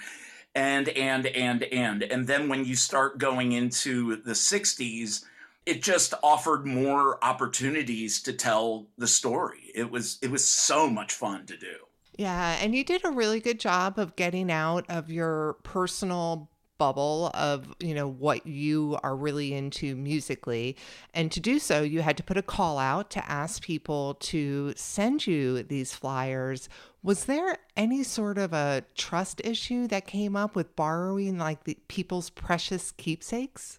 and 0.54 0.88
and 0.88 1.26
and 1.26 1.64
and. 1.64 2.02
And 2.02 2.26
then 2.26 2.48
when 2.48 2.64
you 2.64 2.76
start 2.76 3.18
going 3.18 3.52
into 3.52 4.16
the 4.22 4.32
60s 4.32 5.24
it 5.66 5.82
just 5.82 6.14
offered 6.22 6.64
more 6.64 7.22
opportunities 7.22 8.22
to 8.22 8.32
tell 8.32 8.86
the 8.96 9.06
story. 9.06 9.70
It 9.74 9.90
was 9.90 10.18
it 10.22 10.30
was 10.30 10.46
so 10.46 10.88
much 10.88 11.12
fun 11.12 11.44
to 11.46 11.56
do. 11.58 11.74
Yeah 12.16 12.56
and 12.60 12.74
you 12.74 12.84
did 12.84 13.04
a 13.04 13.10
really 13.10 13.40
good 13.40 13.60
job 13.60 13.98
of 13.98 14.16
getting 14.16 14.50
out 14.50 14.86
of 14.88 15.10
your 15.10 15.54
personal 15.64 16.48
bubble 16.78 17.30
of 17.34 17.74
you 17.80 17.94
know 17.94 18.08
what 18.08 18.46
you 18.46 18.98
are 19.02 19.16
really 19.16 19.52
into 19.52 19.94
musically. 19.96 20.76
And 21.12 21.30
to 21.32 21.40
do 21.40 21.58
so 21.58 21.82
you 21.82 22.02
had 22.02 22.16
to 22.16 22.22
put 22.22 22.36
a 22.36 22.42
call 22.42 22.78
out 22.78 23.10
to 23.10 23.30
ask 23.30 23.62
people 23.62 24.14
to 24.14 24.72
send 24.76 25.26
you 25.26 25.62
these 25.62 25.92
flyers. 25.92 26.68
Was 27.02 27.26
there 27.26 27.58
any 27.76 28.02
sort 28.02 28.38
of 28.38 28.52
a 28.52 28.84
trust 28.96 29.40
issue 29.44 29.86
that 29.88 30.06
came 30.06 30.36
up 30.36 30.56
with 30.56 30.74
borrowing 30.74 31.38
like 31.38 31.64
the 31.64 31.78
people's 31.88 32.30
precious 32.30 32.92
keepsakes? 32.92 33.78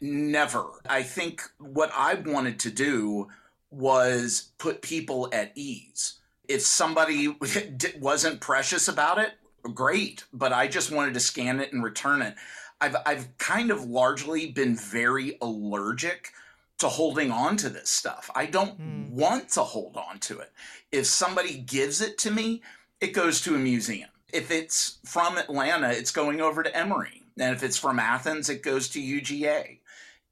Never. 0.00 0.64
I 0.88 1.02
think 1.02 1.42
what 1.58 1.90
i 1.94 2.14
wanted 2.14 2.58
to 2.60 2.70
do 2.70 3.28
was 3.70 4.50
put 4.58 4.82
people 4.82 5.28
at 5.32 5.52
ease. 5.54 6.18
If 6.48 6.62
somebody 6.62 7.34
wasn't 8.00 8.40
precious 8.40 8.88
about 8.88 9.18
it 9.18 9.32
great, 9.62 10.24
but 10.32 10.52
I 10.52 10.68
just 10.68 10.90
wanted 10.90 11.14
to 11.14 11.20
scan 11.20 11.60
it 11.60 11.72
and 11.72 11.82
return 11.82 12.22
it. 12.22 12.34
I've 12.80 12.96
I've 13.06 13.38
kind 13.38 13.70
of 13.70 13.84
largely 13.84 14.50
been 14.50 14.76
very 14.76 15.38
allergic 15.40 16.32
to 16.78 16.88
holding 16.88 17.30
on 17.30 17.56
to 17.58 17.68
this 17.68 17.88
stuff. 17.88 18.28
I 18.34 18.46
don't 18.46 18.80
mm. 18.80 19.10
want 19.10 19.50
to 19.50 19.62
hold 19.62 19.96
on 19.96 20.18
to 20.20 20.40
it. 20.40 20.52
If 20.90 21.06
somebody 21.06 21.58
gives 21.58 22.00
it 22.00 22.18
to 22.18 22.30
me, 22.30 22.62
it 23.00 23.12
goes 23.12 23.40
to 23.42 23.54
a 23.54 23.58
museum. 23.58 24.08
If 24.32 24.50
it's 24.50 24.98
from 25.04 25.38
Atlanta, 25.38 25.90
it's 25.90 26.10
going 26.10 26.40
over 26.40 26.62
to 26.62 26.76
Emory. 26.76 27.22
And 27.38 27.54
if 27.54 27.62
it's 27.62 27.78
from 27.78 28.00
Athens, 28.00 28.48
it 28.48 28.62
goes 28.62 28.88
to 28.90 29.00
UGA. 29.00 29.78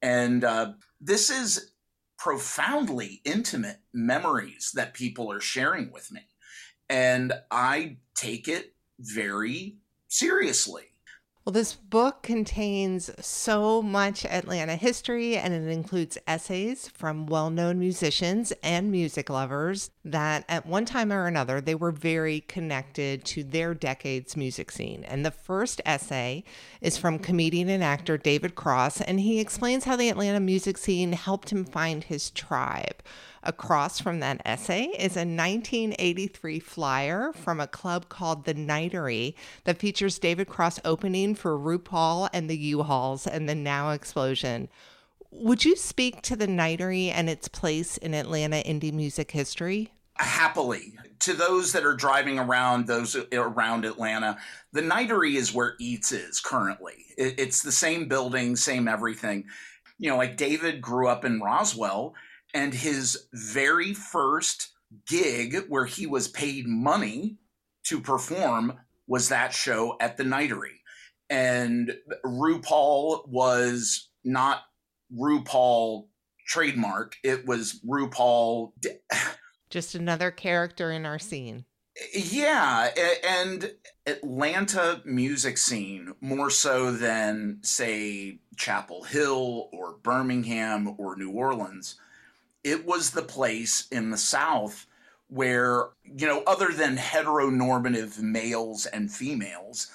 And 0.03 0.43
uh, 0.43 0.73
this 1.01 1.31
is 1.31 1.71
profoundly 2.19 3.21
intimate 3.25 3.79
memories 3.93 4.73
that 4.75 4.95
people 4.95 5.31
are 5.33 5.41
sharing 5.41 5.93
with 5.93 6.11
me. 6.11 6.23
And 6.89 7.33
I 7.51 7.97
take 8.15 8.49
it 8.49 8.75
very 9.01 9.77
seriously. 10.09 10.91
Well, 11.45 11.55
this 11.55 11.75
book 11.75 12.23
contains 12.23 13.11
so 13.19 13.81
much 13.81 14.27
Atlanta 14.27 14.77
history 14.77 15.39
and 15.39 15.55
it 15.55 15.67
includes 15.69 16.19
essays 16.27 16.87
from 16.89 17.27
well 17.27 17.49
known 17.49 17.79
musicians 17.79 18.53
and 18.63 18.91
music 18.91 19.31
lovers 19.31 19.91
that 20.05 20.45
at 20.51 20.67
one 20.67 20.85
time 20.85 21.11
or 21.11 21.27
another 21.27 21.63
they 21.63 21.75
were 21.75 21.93
very 21.93 22.41
connected 22.41 23.25
to 23.25 23.43
their 23.43 23.73
decade's 23.73 24.37
music 24.37 24.71
scene. 24.71 25.03
And 25.05 25.25
the 25.25 25.31
first 25.31 25.81
essay 25.87 26.45
is 26.83 26.99
from 26.99 27.19
comedian 27.19 27.71
and 27.71 27.83
actor 27.83 28.19
David 28.19 28.55
Cross, 28.55 29.01
and 29.01 29.19
he 29.19 29.41
explains 29.41 29.85
how 29.85 29.97
the 29.97 30.11
Atlanta 30.11 30.41
music 30.41 30.77
scene 30.77 31.15
helped 31.15 31.51
him 31.51 31.65
find 31.65 32.05
his 32.05 32.31
tribe. 32.31 33.03
Across 33.43 34.01
from 34.01 34.21
that 34.21 34.43
essay 34.45 34.85
is 34.99 35.17
a 35.17 35.25
1983 35.25 36.61
flyer 36.61 37.33
from 37.33 37.59
a 37.59 37.67
club 37.67 38.11
called 38.11 38.45
The 38.45 38.53
Nightery 38.53 39.35
that 39.65 39.79
features 39.79 40.19
David 40.19 40.47
Cross 40.47 40.81
opening 40.85 41.35
for 41.35 41.59
RuPaul 41.59 42.29
and 42.35 42.51
the 42.51 42.59
U-Hauls 42.59 43.27
and 43.27 43.49
the 43.49 43.55
Now 43.55 43.93
Explosion. 43.93 44.69
Would 45.31 45.65
you 45.65 45.75
speak 45.75 46.21
to 46.23 46.37
The 46.37 46.49
Nightery 46.49 47.09
and 47.09 47.31
its 47.31 47.49
place 47.49 47.97
in 47.97 48.13
Atlanta 48.13 48.57
indie 48.57 48.93
music 48.93 49.31
history? 49.31 49.91
Happily. 50.17 50.99
To 51.21 51.33
those 51.33 51.73
that 51.73 51.87
are 51.87 51.95
driving 51.95 52.39
around, 52.39 52.87
those 52.87 53.17
around 53.33 53.87
Atlanta, 53.87 54.37
the 54.73 54.83
Nightery 54.83 55.37
is 55.37 55.55
where 55.55 55.77
Eats 55.81 56.13
is 56.13 56.41
currently. 56.41 57.07
It's 57.17 57.63
the 57.63 57.73
same 57.73 58.07
building, 58.07 58.55
same 58.55 58.87
everything. 58.87 59.47
You 59.99 60.11
know, 60.11 60.19
like 60.19 60.37
David 60.37 60.83
grew 60.83 61.09
up 61.09 61.25
in 61.25 61.41
Roswell 61.41 62.15
and 62.55 62.75
his 62.75 63.29
very 63.33 63.95
first 63.95 64.71
gig 65.07 65.57
where 65.69 65.87
he 65.87 66.07
was 66.07 66.29
paid 66.29 66.67
money 66.67 67.39
to 67.85 68.01
perform 68.01 68.75
was 69.07 69.29
that 69.29 69.53
show 69.53 69.97
at 70.01 70.17
the 70.17 70.25
Nightery. 70.25 70.79
And 71.29 71.97
RuPaul 72.25 73.29
was 73.29 74.09
not 74.25 74.63
RuPaul 75.17 76.09
trademark, 76.47 77.17
it 77.23 77.47
was 77.47 77.81
RuPaul. 77.87 78.73
Just 79.71 79.95
another 79.95 80.31
character 80.31 80.91
in 80.91 81.07
our 81.07 81.19
scene. 81.19 81.65
Yeah, 82.13 82.91
and 83.25 83.73
Atlanta 84.07 85.03
music 85.05 85.59
scene 85.59 86.13
more 86.21 86.51
so 86.51 86.93
than 86.93 87.59
say 87.63 88.39
Chapel 88.57 89.05
Hill 89.05 89.69
or 89.73 89.99
Birmingham 90.03 90.95
or 90.99 91.17
New 91.17 91.31
Orleans 91.31 91.97
it 92.65 92.85
was 92.85 93.11
the 93.11 93.23
place 93.23 93.87
in 93.91 94.11
the 94.11 94.19
South 94.19 94.87
where, 95.29 95.91
you 96.05 96.27
know, 96.27 96.43
other 96.47 96.73
than 96.73 96.97
heteronormative 96.97 98.19
males 98.21 98.87
and 98.87 99.11
females, 99.11 99.89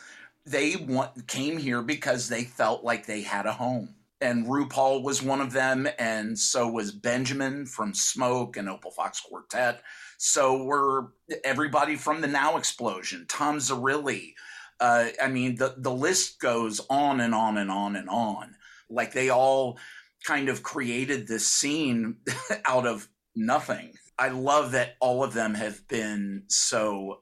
they 0.45 0.75
want, 0.75 1.27
came 1.27 1.57
here 1.57 1.81
because 1.81 2.29
they 2.29 2.43
felt 2.43 2.83
like 2.83 3.05
they 3.05 3.21
had 3.21 3.45
a 3.45 3.53
home. 3.53 3.89
And 4.21 4.47
RuPaul 4.47 5.03
was 5.03 5.21
one 5.21 5.41
of 5.41 5.51
them, 5.51 5.87
and 5.99 6.39
so 6.39 6.67
was 6.67 6.91
Benjamin 6.91 7.65
from 7.65 7.93
Smoke 7.93 8.55
and 8.55 8.69
Opal 8.69 8.91
Fox 8.91 9.19
Quartet. 9.19 9.81
So 10.17 10.63
were 10.63 11.11
everybody 11.43 11.97
from 11.97 12.21
the 12.21 12.27
Now 12.27 12.55
Explosion, 12.55 13.25
Tom 13.27 13.57
Zerilli. 13.57 14.33
Uh, 14.79 15.07
I 15.21 15.27
mean, 15.27 15.55
the 15.55 15.75
the 15.77 15.91
list 15.91 16.39
goes 16.39 16.79
on 16.89 17.19
and 17.19 17.35
on 17.35 17.57
and 17.57 17.69
on 17.69 17.97
and 17.97 18.09
on. 18.09 18.55
Like 18.89 19.11
they 19.11 19.29
all 19.29 19.77
kind 20.25 20.49
of 20.49 20.63
created 20.63 21.27
this 21.27 21.47
scene 21.47 22.17
out 22.65 22.87
of 22.87 23.07
nothing. 23.35 23.93
I 24.17 24.29
love 24.29 24.71
that 24.71 24.95
all 24.99 25.23
of 25.23 25.33
them 25.33 25.53
have 25.53 25.87
been 25.87 26.43
so 26.47 27.21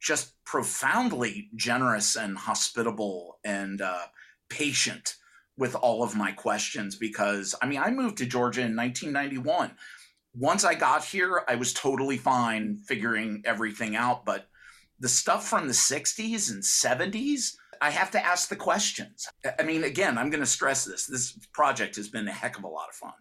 just 0.00 0.32
profoundly 0.44 1.48
generous 1.56 2.16
and 2.16 2.36
hospitable 2.36 3.38
and 3.44 3.80
uh, 3.80 4.06
patient 4.48 5.16
with 5.56 5.74
all 5.74 6.04
of 6.04 6.14
my 6.14 6.30
questions 6.30 6.94
because 6.94 7.54
I 7.60 7.66
mean, 7.66 7.80
I 7.80 7.90
moved 7.90 8.18
to 8.18 8.26
Georgia 8.26 8.60
in 8.60 8.76
1991. 8.76 9.72
Once 10.34 10.64
I 10.64 10.74
got 10.74 11.04
here, 11.04 11.42
I 11.48 11.56
was 11.56 11.72
totally 11.72 12.16
fine 12.16 12.76
figuring 12.86 13.42
everything 13.44 13.96
out. 13.96 14.24
But 14.24 14.48
the 15.00 15.08
stuff 15.08 15.48
from 15.48 15.66
the 15.66 15.72
60s 15.72 16.50
and 16.50 16.62
70s, 16.62 17.54
I 17.80 17.90
have 17.90 18.10
to 18.12 18.24
ask 18.24 18.48
the 18.48 18.56
questions. 18.56 19.28
I 19.58 19.62
mean, 19.62 19.84
again, 19.84 20.18
I'm 20.18 20.30
going 20.30 20.42
to 20.42 20.46
stress 20.46 20.84
this. 20.84 21.06
This 21.06 21.32
project 21.52 21.96
has 21.96 22.08
been 22.08 22.28
a 22.28 22.32
heck 22.32 22.58
of 22.58 22.64
a 22.64 22.68
lot 22.68 22.88
of 22.88 22.94
fun. 22.94 23.12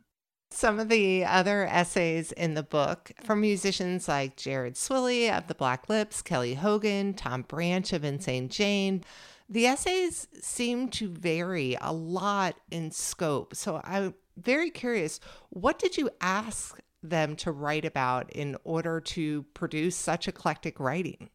Some 0.49 0.79
of 0.79 0.87
the 0.89 1.25
other 1.25 1.67
essays 1.67 2.31
in 2.31 2.53
the 2.53 2.63
book 2.63 3.11
from 3.23 3.41
musicians 3.41 4.07
like 4.07 4.37
Jared 4.37 4.75
Swilley 4.75 5.35
of 5.35 5.47
the 5.47 5.55
Black 5.55 5.89
Lips, 5.89 6.21
Kelly 6.21 6.53
Hogan, 6.53 7.13
Tom 7.13 7.41
Branch 7.41 7.91
of 7.91 8.03
Insane 8.03 8.47
Jane. 8.47 9.03
The 9.49 9.67
essays 9.67 10.27
seem 10.41 10.89
to 10.89 11.09
vary 11.09 11.77
a 11.81 11.91
lot 11.93 12.55
in 12.71 12.91
scope. 12.91 13.55
So 13.55 13.81
I'm 13.83 14.13
very 14.37 14.69
curious 14.69 15.19
what 15.49 15.79
did 15.79 15.97
you 15.97 16.09
ask 16.21 16.79
them 17.03 17.35
to 17.37 17.51
write 17.51 17.85
about 17.85 18.31
in 18.31 18.57
order 18.63 18.99
to 18.99 19.43
produce 19.53 19.95
such 19.95 20.27
eclectic 20.27 20.79
writing? 20.79 21.29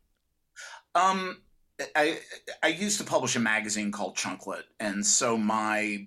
Um, 0.95 1.43
I 1.97 2.19
I 2.63 2.69
used 2.69 2.99
to 2.99 3.05
publish 3.05 3.37
a 3.37 3.41
magazine 3.41 3.93
called 3.93 4.17
Chunklet, 4.17 4.65
and 4.81 5.05
so 5.05 5.37
my 5.37 6.07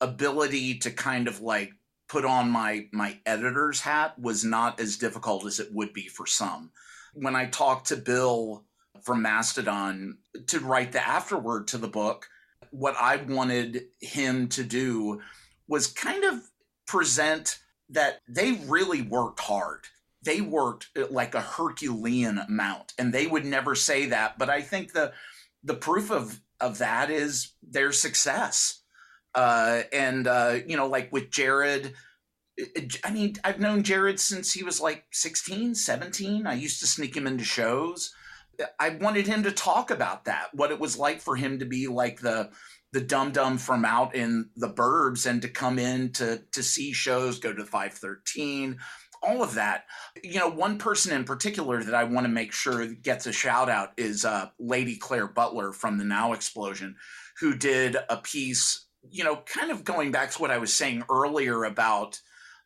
ability 0.00 0.78
to 0.78 0.90
kind 0.90 1.28
of 1.28 1.40
like 1.40 1.72
put 2.08 2.24
on 2.24 2.50
my 2.50 2.86
my 2.92 3.18
editor's 3.26 3.80
hat 3.80 4.18
was 4.18 4.44
not 4.44 4.80
as 4.80 4.96
difficult 4.96 5.44
as 5.46 5.60
it 5.60 5.72
would 5.72 5.92
be 5.92 6.08
for 6.08 6.26
some. 6.26 6.70
When 7.14 7.36
I 7.36 7.46
talked 7.46 7.88
to 7.88 7.96
Bill 7.96 8.64
from 9.02 9.22
Mastodon 9.22 10.18
to 10.46 10.60
write 10.60 10.92
the 10.92 11.06
afterword 11.06 11.68
to 11.68 11.78
the 11.78 11.88
book, 11.88 12.28
what 12.70 12.96
I 12.98 13.16
wanted 13.16 13.84
him 14.00 14.48
to 14.48 14.64
do 14.64 15.20
was 15.66 15.86
kind 15.86 16.24
of 16.24 16.40
present 16.86 17.58
that 17.90 18.20
they 18.28 18.52
really 18.66 19.02
worked 19.02 19.40
hard 19.40 19.86
they 20.28 20.42
worked 20.42 20.88
uh, 20.94 21.06
like 21.10 21.34
a 21.34 21.40
Herculean 21.40 22.38
amount, 22.38 22.92
and 22.98 23.14
they 23.14 23.26
would 23.26 23.46
never 23.46 23.74
say 23.74 24.06
that. 24.06 24.38
But 24.38 24.50
I 24.50 24.60
think 24.60 24.92
the 24.92 25.12
the 25.64 25.74
proof 25.74 26.10
of 26.10 26.40
of 26.60 26.78
that 26.78 27.10
is 27.10 27.54
their 27.62 27.92
success. 27.92 28.82
Uh, 29.34 29.82
and 29.90 30.26
uh, 30.26 30.58
you 30.66 30.76
know, 30.76 30.86
like 30.86 31.10
with 31.12 31.30
Jared, 31.30 31.94
I 33.04 33.10
mean, 33.10 33.36
I've 33.42 33.58
known 33.58 33.82
Jared 33.82 34.20
since 34.20 34.52
he 34.52 34.62
was 34.62 34.80
like 34.82 35.04
16, 35.12 35.74
17. 35.74 36.46
I 36.46 36.54
used 36.54 36.80
to 36.80 36.86
sneak 36.86 37.16
him 37.16 37.26
into 37.26 37.44
shows. 37.44 38.12
I 38.78 38.90
wanted 38.90 39.26
him 39.26 39.44
to 39.44 39.52
talk 39.52 39.90
about 39.90 40.26
that, 40.26 40.48
what 40.52 40.72
it 40.72 40.80
was 40.80 40.98
like 40.98 41.20
for 41.20 41.36
him 41.36 41.60
to 41.60 41.64
be 41.64 41.86
like 41.86 42.20
the 42.20 42.50
the 42.92 43.00
dum 43.00 43.32
dum 43.32 43.58
from 43.58 43.84
out 43.84 44.14
in 44.14 44.50
the 44.56 44.68
burbs 44.68 45.26
and 45.26 45.42
to 45.42 45.48
come 45.48 45.78
in 45.78 46.12
to 46.12 46.42
to 46.52 46.62
see 46.62 46.92
shows, 46.92 47.38
go 47.38 47.54
to 47.54 47.64
513, 47.64 48.78
all 49.22 49.42
of 49.42 49.54
that. 49.54 49.84
You 50.22 50.38
know, 50.38 50.48
one 50.48 50.78
person 50.78 51.12
in 51.12 51.24
particular 51.24 51.82
that 51.82 51.94
I 51.94 52.04
want 52.04 52.24
to 52.24 52.32
make 52.32 52.52
sure 52.52 52.86
gets 52.86 53.26
a 53.26 53.32
shout 53.32 53.68
out 53.68 53.90
is 53.96 54.24
uh, 54.24 54.50
Lady 54.58 54.96
Claire 54.96 55.28
Butler 55.28 55.72
from 55.72 55.98
the 55.98 56.04
Now 56.04 56.32
Explosion, 56.32 56.96
who 57.40 57.56
did 57.56 57.96
a 58.08 58.16
piece, 58.16 58.86
you 59.10 59.24
know, 59.24 59.36
kind 59.46 59.70
of 59.70 59.84
going 59.84 60.10
back 60.10 60.30
to 60.32 60.38
what 60.40 60.50
I 60.50 60.58
was 60.58 60.72
saying 60.72 61.04
earlier 61.10 61.64
about, 61.64 62.20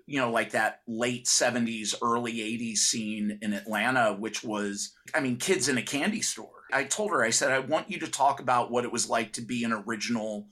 you 0.07 0.19
know, 0.19 0.31
like 0.31 0.51
that 0.53 0.81
late 0.87 1.27
70s, 1.27 1.95
early 2.03 2.35
80s 2.35 2.79
scene 2.79 3.39
in 3.43 3.53
Atlanta, 3.53 4.15
which 4.15 4.43
was, 4.43 4.93
I 5.15 5.21
mean, 5.21 5.37
kids 5.37 5.69
in 5.69 5.79
a 5.79 5.83
candy 5.83 6.23
store. 6.23 6.49
I 6.73 6.85
told 6.85 7.11
her, 7.11 7.23
I 7.23 7.31
said, 7.31 7.53
I 7.53 7.59
want 7.61 7.91
you 7.91 7.99
to 8.01 8.09
talk 8.09 8.41
about 8.41 8.71
what 8.71 8.85
it 8.85 8.93
was 8.93 9.09
like 9.09 9.35
to 9.35 9.43
be 9.43 9.63
an 9.65 9.73
original 9.73 10.47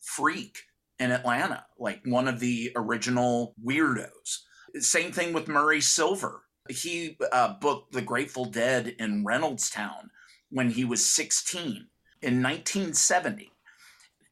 freak 0.00 0.58
in 0.98 1.10
Atlanta, 1.10 1.64
like 1.78 2.00
one 2.04 2.28
of 2.28 2.38
the 2.40 2.72
original 2.76 3.54
weirdos 3.64 4.40
same 4.80 5.12
thing 5.12 5.32
with 5.32 5.48
Murray 5.48 5.80
Silver. 5.80 6.42
He 6.68 7.18
uh, 7.32 7.54
booked 7.60 7.92
The 7.92 8.02
Grateful 8.02 8.44
Dead 8.44 8.94
in 8.98 9.24
Reynoldstown 9.24 10.10
when 10.50 10.70
he 10.70 10.84
was 10.84 11.04
16 11.06 11.86
in 12.22 12.42
1970. 12.42 13.50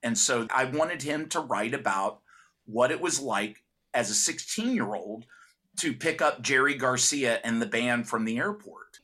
And 0.02 0.16
so 0.16 0.46
I 0.50 0.64
wanted 0.64 1.02
him 1.02 1.28
to 1.30 1.40
write 1.40 1.74
about 1.74 2.20
what 2.66 2.90
it 2.90 3.00
was 3.00 3.20
like 3.20 3.62
as 3.92 4.10
a 4.10 4.14
16 4.14 4.74
year 4.74 4.94
old 4.94 5.26
to 5.78 5.92
pick 5.92 6.22
up 6.22 6.42
Jerry 6.42 6.74
Garcia 6.74 7.40
and 7.44 7.60
the 7.60 7.66
band 7.66 8.08
from 8.08 8.24
the 8.24 8.38
airport. 8.38 9.00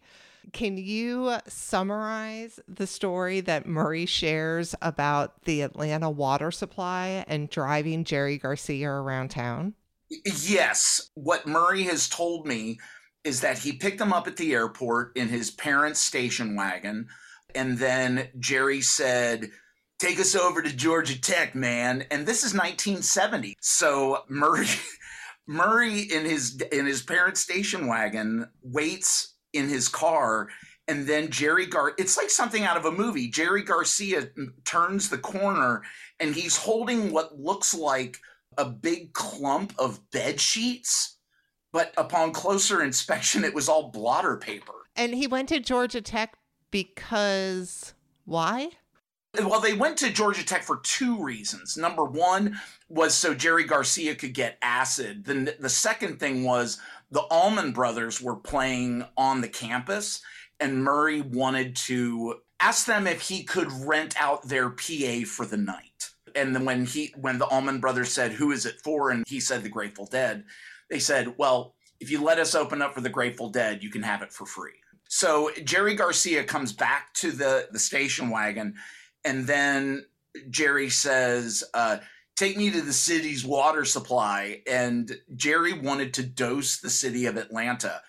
Can 0.53 0.77
you 0.77 1.37
summarize 1.49 2.61
the 2.69 2.87
story 2.87 3.41
that 3.41 3.67
Murray 3.67 4.07
shares 4.07 4.75
about 4.81 5.43
the 5.43 5.63
Atlanta 5.63 6.09
water 6.09 6.51
supply 6.51 7.25
and 7.27 7.51
driving 7.51 8.05
Jerry 8.05 8.39
Garcia 8.39 8.89
around 8.89 9.31
town? 9.31 9.75
Yes. 10.09 11.11
What 11.15 11.47
Murray 11.47 11.85
has 11.85 12.09
told 12.09 12.47
me 12.47 12.79
is 13.25 13.41
that 13.41 13.59
he 13.59 13.73
picked 13.73 13.99
them 13.99 14.13
up 14.13 14.27
at 14.27 14.37
the 14.37 14.55
airport 14.55 15.17
in 15.17 15.29
his 15.29 15.51
parents' 15.51 16.01
station 16.01 16.55
wagon. 16.55 17.09
And 17.55 17.79
then 17.79 18.29
Jerry 18.39 18.81
said, 18.81 19.51
Take 19.99 20.21
us 20.21 20.37
over 20.37 20.61
to 20.61 20.77
Georgia 20.77 21.19
Tech, 21.19 21.55
man. 21.55 22.05
And 22.11 22.27
this 22.27 22.45
is 22.45 22.53
1970. 22.53 23.55
So 23.61 24.25
Murray. 24.29 24.67
Murray 25.49 26.01
in 26.01 26.25
his 26.25 26.61
in 26.73 26.87
his 26.87 27.03
parents' 27.03 27.41
station 27.41 27.87
wagon 27.87 28.49
waits 28.63 29.37
in 29.53 29.69
his 29.69 29.87
car 29.87 30.49
and 30.89 31.07
then 31.07 31.31
Jerry 31.31 31.67
Gar 31.67 31.93
it's 31.99 32.17
like 32.17 32.31
something 32.31 32.65
out 32.65 32.77
of 32.77 32.85
a 32.85 32.91
movie. 32.91 33.29
Jerry 33.29 33.63
Garcia 33.63 34.29
turns 34.65 35.09
the 35.09 35.19
corner 35.19 35.83
and 36.21 36.35
he's 36.35 36.57
holding 36.57 37.13
what 37.13 37.39
looks 37.39 37.75
like 37.75 38.19
a 38.59 38.65
big 38.65 39.13
clump 39.13 39.73
of 39.79 40.11
bed 40.11 40.41
sheets, 40.41 41.19
but 41.73 41.93
upon 41.97 42.33
closer 42.33 42.83
inspection 42.83 43.45
it 43.45 43.55
was 43.55 43.69
all 43.69 43.91
blotter 43.91 44.37
paper. 44.37 44.73
And 44.95 45.15
he 45.15 45.27
went 45.27 45.49
to 45.51 45.61
Georgia 45.61 46.01
Tech 46.01 46.37
because 46.71 47.95
why? 48.25 48.71
Well, 49.35 49.61
they 49.61 49.75
went 49.75 49.99
to 49.99 50.11
Georgia 50.11 50.45
Tech 50.45 50.63
for 50.63 50.79
two 50.79 51.23
reasons. 51.23 51.77
Number 51.77 52.05
one 52.05 52.59
was 52.89 53.15
so 53.15 53.35
Jerry 53.35 53.65
Garcia 53.65 54.15
could 54.15 54.33
get 54.33 54.59
acid. 54.63 55.25
Then 55.25 55.51
the 55.61 55.69
second 55.69 56.19
thing 56.19 56.45
was 56.45 56.79
the 57.11 57.21
Allman 57.21 57.73
Brothers 57.73 58.21
were 58.21 58.37
playing 58.37 59.05
on 59.17 59.41
the 59.41 59.49
campus, 59.49 60.23
and 60.59 60.83
Murray 60.83 61.21
wanted 61.21 61.77
to 61.77 62.37
ask 62.61 62.87
them 62.87 63.07
if 63.07 63.21
he 63.21 63.45
could 63.45 63.71
rent 63.71 64.15
out 64.21 64.49
their 64.49 64.71
PA 64.71 65.25
for 65.27 65.45
the 65.45 65.59
night. 65.59 66.11
And 66.37 66.55
then 66.55 66.65
when 66.65 66.85
he 66.85 67.15
when 67.17 67.39
the 67.39 67.47
Allman 67.47 67.81
Brothers 67.81 68.13
said, 68.13 68.33
"Who 68.33 68.53
is 68.53 68.67
it 68.67 68.81
for?" 68.85 69.11
and 69.11 69.25
he 69.27 69.41
said, 69.41 69.63
"The 69.63 69.69
Grateful 69.69 70.07
Dead," 70.07 70.45
they 70.91 70.99
said, 70.99 71.37
"Well, 71.39 71.75
if 71.99 72.11
you 72.11 72.23
let 72.23 72.39
us 72.39 72.55
open 72.55 72.83
up 72.83 72.95
for 72.95 73.01
the 73.01 73.09
Grateful 73.09 73.49
Dead, 73.49 73.83
you 73.83 73.91
can 73.91 74.03
have 74.03 74.23
it 74.23 74.33
for 74.33 74.47
free." 74.47 74.81
So 75.09 75.51
Jerry 75.65 75.95
Garcia 75.95 76.45
comes 76.45 76.73
back 76.73 77.15
to 77.15 77.33
the 77.33 77.69
the 77.73 77.79
station 77.79 78.29
wagon, 78.31 78.75
and 79.25 79.47
then 79.47 80.05
Jerry 80.51 80.91
says, 80.91 81.65
uh, 81.73 81.99
"Take 82.37 82.57
me 82.57 82.71
to 82.71 82.83
the 82.83 82.93
city's 82.93 83.45
water 83.45 83.85
supply." 83.85 84.63
And 84.67 85.19
Jerry 85.35 85.73
wanted 85.73 86.13
to 86.15 86.23
dose 86.23 86.79
the 86.79 86.91
city 86.91 87.27
of 87.27 87.37
Atlanta. 87.37 88.03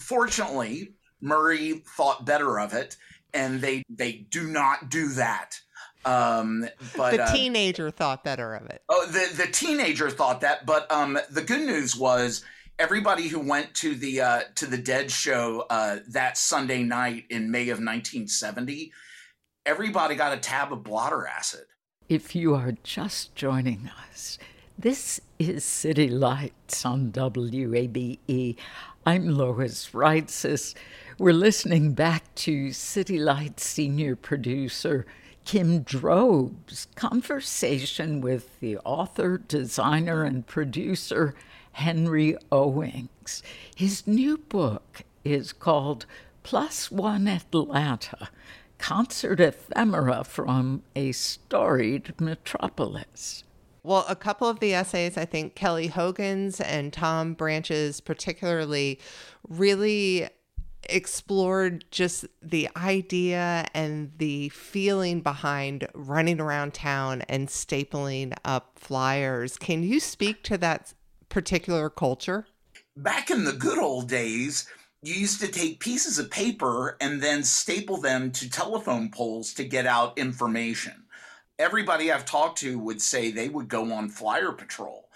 Fortunately, 0.00 0.94
Murray 1.20 1.82
thought 1.96 2.26
better 2.26 2.60
of 2.60 2.72
it, 2.72 2.96
and 3.34 3.60
they 3.60 3.82
they 3.88 4.12
do 4.12 4.46
not 4.46 4.90
do 4.90 5.08
that. 5.14 5.60
Um, 6.04 6.66
but 6.96 7.12
the 7.12 7.22
uh, 7.22 7.32
teenager 7.32 7.90
thought 7.90 8.24
better 8.24 8.54
of 8.54 8.66
it. 8.66 8.82
Oh, 8.88 9.06
the 9.06 9.44
the 9.44 9.50
teenager 9.50 10.10
thought 10.10 10.40
that, 10.40 10.66
but 10.66 10.90
um, 10.90 11.18
the 11.30 11.42
good 11.42 11.66
news 11.66 11.96
was 11.96 12.44
everybody 12.78 13.28
who 13.28 13.38
went 13.38 13.74
to 13.74 13.94
the 13.94 14.20
uh, 14.20 14.40
to 14.56 14.66
the 14.66 14.78
Dead 14.78 15.10
show 15.10 15.66
uh, 15.70 15.98
that 16.08 16.36
Sunday 16.36 16.82
night 16.82 17.24
in 17.30 17.50
May 17.50 17.68
of 17.68 17.78
1970, 17.78 18.92
everybody 19.64 20.14
got 20.14 20.32
a 20.32 20.40
tab 20.40 20.72
of 20.72 20.82
blotter 20.82 21.26
acid. 21.26 21.64
If 22.08 22.34
you 22.34 22.54
are 22.54 22.74
just 22.82 23.34
joining 23.34 23.90
us, 24.10 24.38
this 24.78 25.20
is 25.38 25.64
City 25.64 26.08
Lights 26.08 26.84
on 26.84 27.12
WABE. 27.12 28.56
I'm 29.06 29.28
Lois 29.28 29.90
Reitzes. 29.92 30.74
We're 31.18 31.32
listening 31.32 31.92
back 31.94 32.34
to 32.36 32.72
City 32.72 33.18
Lights 33.18 33.64
senior 33.64 34.16
producer 34.16 35.06
Kim 35.44 35.82
Drobes' 35.82 36.86
conversation 36.94 38.20
with 38.20 38.60
the 38.60 38.78
author, 38.78 39.38
designer, 39.38 40.24
and 40.24 40.46
producer 40.46 41.34
Henry 41.72 42.36
Owings. 42.50 43.42
His 43.74 44.06
new 44.06 44.38
book 44.38 45.02
is 45.24 45.52
called 45.52 46.06
Plus 46.42 46.90
One 46.90 47.28
Atlanta 47.28 48.28
Concert 48.78 49.40
Ephemera 49.40 50.24
from 50.24 50.82
a 50.96 51.12
Storied 51.12 52.14
Metropolis. 52.20 53.44
Well, 53.84 54.04
a 54.08 54.14
couple 54.14 54.48
of 54.48 54.60
the 54.60 54.74
essays, 54.74 55.16
I 55.16 55.24
think 55.24 55.54
Kelly 55.54 55.88
Hogan's 55.88 56.60
and 56.60 56.92
Tom 56.92 57.34
Branch's, 57.34 58.00
particularly, 58.00 59.00
really 59.48 60.28
explored 60.88 61.84
just 61.90 62.26
the 62.40 62.68
idea 62.76 63.66
and 63.74 64.12
the 64.18 64.48
feeling 64.50 65.20
behind 65.20 65.86
running 65.94 66.40
around 66.40 66.74
town 66.74 67.22
and 67.22 67.48
stapling 67.48 68.34
up 68.44 68.78
flyers. 68.78 69.56
Can 69.56 69.82
you 69.82 70.00
speak 70.00 70.42
to 70.44 70.58
that 70.58 70.94
particular 71.28 71.88
culture? 71.90 72.46
Back 72.96 73.30
in 73.30 73.44
the 73.44 73.52
good 73.52 73.78
old 73.78 74.08
days, 74.08 74.68
you 75.02 75.14
used 75.14 75.40
to 75.40 75.48
take 75.48 75.80
pieces 75.80 76.18
of 76.18 76.30
paper 76.30 76.96
and 77.00 77.22
then 77.22 77.42
staple 77.42 77.96
them 77.96 78.30
to 78.32 78.48
telephone 78.48 79.10
poles 79.10 79.52
to 79.54 79.64
get 79.64 79.86
out 79.86 80.16
information. 80.18 81.04
Everybody 81.58 82.12
I've 82.12 82.24
talked 82.24 82.58
to 82.58 82.78
would 82.78 83.00
say 83.00 83.30
they 83.30 83.48
would 83.48 83.68
go 83.68 83.92
on 83.92 84.08
flyer 84.08 84.52
patrol. 84.52 85.08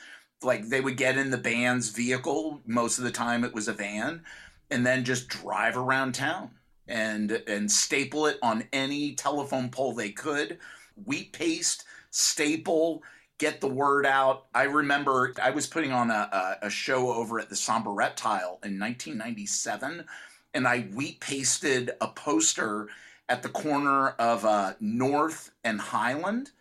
Like 0.42 0.68
they 0.68 0.80
would 0.80 0.96
get 0.96 1.16
in 1.16 1.30
the 1.30 1.38
band's 1.38 1.90
vehicle, 1.90 2.60
most 2.66 2.98
of 2.98 3.04
the 3.04 3.10
time 3.10 3.44
it 3.44 3.54
was 3.54 3.68
a 3.68 3.72
van, 3.72 4.22
and 4.70 4.84
then 4.84 5.04
just 5.04 5.28
drive 5.28 5.76
around 5.76 6.14
town 6.14 6.50
and 6.88 7.32
and 7.46 7.70
staple 7.70 8.26
it 8.26 8.38
on 8.42 8.64
any 8.72 9.14
telephone 9.14 9.68
pole 9.68 9.94
they 9.94 10.10
could. 10.10 10.58
Wheat 11.04 11.32
paste, 11.32 11.84
staple, 12.10 13.02
get 13.38 13.60
the 13.60 13.68
word 13.68 14.06
out. 14.06 14.46
I 14.54 14.64
remember 14.64 15.34
I 15.42 15.50
was 15.50 15.66
putting 15.66 15.92
on 15.92 16.10
a, 16.10 16.58
a, 16.62 16.70
show 16.70 17.12
over 17.12 17.38
at 17.38 17.50
the 17.50 17.56
Somber 17.56 17.90
Reptile 17.90 18.58
in 18.62 18.78
1997, 18.78 20.04
and 20.54 20.66
I 20.66 20.80
wheat 20.80 21.20
pasted 21.20 21.90
a 22.00 22.08
poster 22.08 22.88
at 23.28 23.42
the 23.42 23.48
corner 23.48 24.10
of 24.10 24.44
uh, 24.44 24.74
North 24.80 25.50
and 25.64 25.80
Highland. 25.80 26.52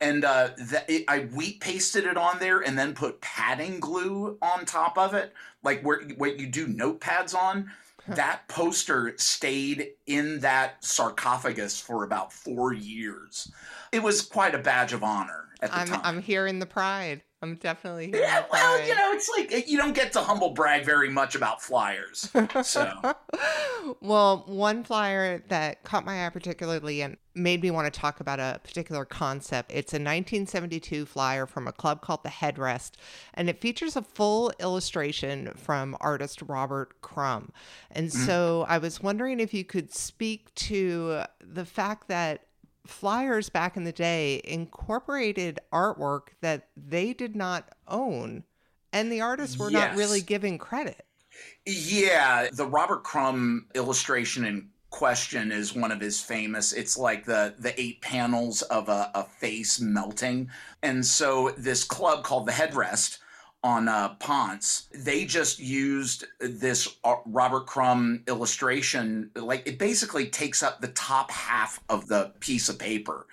And 0.00 0.24
uh, 0.24 0.50
that 0.58 0.88
it, 0.88 1.04
I 1.08 1.20
wheat 1.20 1.60
pasted 1.60 2.04
it 2.04 2.16
on 2.16 2.38
there 2.38 2.60
and 2.60 2.78
then 2.78 2.94
put 2.94 3.20
padding 3.20 3.80
glue 3.80 4.36
on 4.42 4.64
top 4.66 4.98
of 4.98 5.14
it, 5.14 5.32
like 5.62 5.82
where 5.82 6.02
what 6.16 6.38
you 6.38 6.46
do 6.46 6.66
notepads 6.66 7.34
on. 7.34 7.70
That 8.06 8.46
poster 8.48 9.14
stayed 9.16 9.92
in 10.06 10.40
that 10.40 10.84
sarcophagus 10.84 11.80
for 11.80 12.04
about 12.04 12.34
four 12.34 12.74
years. 12.74 13.50
It 13.92 14.02
was 14.02 14.20
quite 14.20 14.54
a 14.54 14.58
badge 14.58 14.92
of 14.92 15.02
honor 15.02 15.48
at 15.62 15.70
the 15.70 15.78
I'm, 15.78 15.86
time. 15.86 16.00
I'm 16.04 16.20
hearing 16.20 16.58
the 16.58 16.66
pride. 16.66 17.22
I'm 17.44 17.56
definitely 17.56 18.10
Yeah, 18.14 18.44
well, 18.50 18.80
you 18.86 18.94
know, 18.94 19.12
it's 19.12 19.30
like 19.36 19.52
eh, 19.52 19.62
you 19.66 19.76
don't 19.76 19.94
get 19.94 20.12
to 20.14 20.20
humble 20.20 20.50
brag 20.50 20.84
very 20.84 21.10
much 21.10 21.34
about 21.34 21.60
flyers. 21.60 22.30
So, 22.62 23.14
well, 24.00 24.44
one 24.46 24.82
flyer 24.82 25.42
that 25.48 25.84
caught 25.84 26.06
my 26.06 26.26
eye 26.26 26.30
particularly 26.30 27.02
and 27.02 27.18
made 27.34 27.60
me 27.60 27.70
want 27.70 27.92
to 27.92 28.00
talk 28.00 28.20
about 28.20 28.40
a 28.40 28.60
particular 28.64 29.04
concept. 29.04 29.70
It's 29.70 29.92
a 29.92 29.96
1972 29.96 31.04
flyer 31.04 31.46
from 31.46 31.68
a 31.68 31.72
club 31.72 32.00
called 32.00 32.22
the 32.22 32.30
Headrest, 32.30 32.92
and 33.34 33.50
it 33.50 33.60
features 33.60 33.94
a 33.94 34.02
full 34.02 34.52
illustration 34.58 35.52
from 35.54 35.96
artist 36.00 36.40
Robert 36.42 37.02
Crumb. 37.02 37.52
And 37.90 38.08
mm-hmm. 38.08 38.24
so 38.24 38.64
I 38.68 38.78
was 38.78 39.02
wondering 39.02 39.38
if 39.38 39.52
you 39.52 39.64
could 39.64 39.92
speak 39.92 40.54
to 40.54 41.24
the 41.40 41.64
fact 41.66 42.08
that 42.08 42.46
flyers 42.86 43.48
back 43.48 43.76
in 43.76 43.84
the 43.84 43.92
day 43.92 44.40
incorporated 44.44 45.58
artwork 45.72 46.28
that 46.40 46.68
they 46.76 47.12
did 47.12 47.34
not 47.34 47.68
own 47.88 48.44
and 48.92 49.10
the 49.10 49.20
artists 49.20 49.58
were 49.58 49.70
not 49.70 49.96
really 49.96 50.18
Yes. 50.18 50.26
given 50.26 50.58
credit. 50.58 51.04
yeah, 51.66 52.48
the 52.52 52.66
Robert 52.66 53.02
Crumb 53.02 53.66
illustration 53.74 54.44
in 54.44 54.68
question 54.90 55.50
is 55.50 55.74
one 55.74 55.90
of 55.90 56.00
his 56.00 56.20
famous. 56.20 56.72
It's 56.72 56.96
like 56.96 57.24
the 57.24 57.54
the 57.58 57.78
eight 57.80 58.00
panels 58.02 58.62
of 58.62 58.88
a, 58.88 59.10
a 59.14 59.24
face 59.24 59.80
melting, 59.80 60.48
and 60.82 61.04
so 61.04 61.50
this 61.58 61.82
club 61.82 62.22
called 62.22 62.46
the 62.46 62.52
Headrest 62.52 63.18
on 63.64 63.88
uh, 63.88 64.10
Ponce, 64.16 64.88
they 64.92 65.24
just 65.24 65.58
used 65.58 66.26
this 66.38 66.96
uh, 67.02 67.16
Robert 67.24 67.66
Crumb 67.66 68.22
illustration. 68.28 69.30
Like 69.34 69.66
it 69.66 69.78
basically 69.78 70.26
takes 70.26 70.62
up 70.62 70.80
the 70.80 70.88
top 70.88 71.30
half 71.30 71.80
of 71.88 72.06
the 72.06 72.32
piece 72.40 72.68
of 72.68 72.78
paper, 72.78 73.26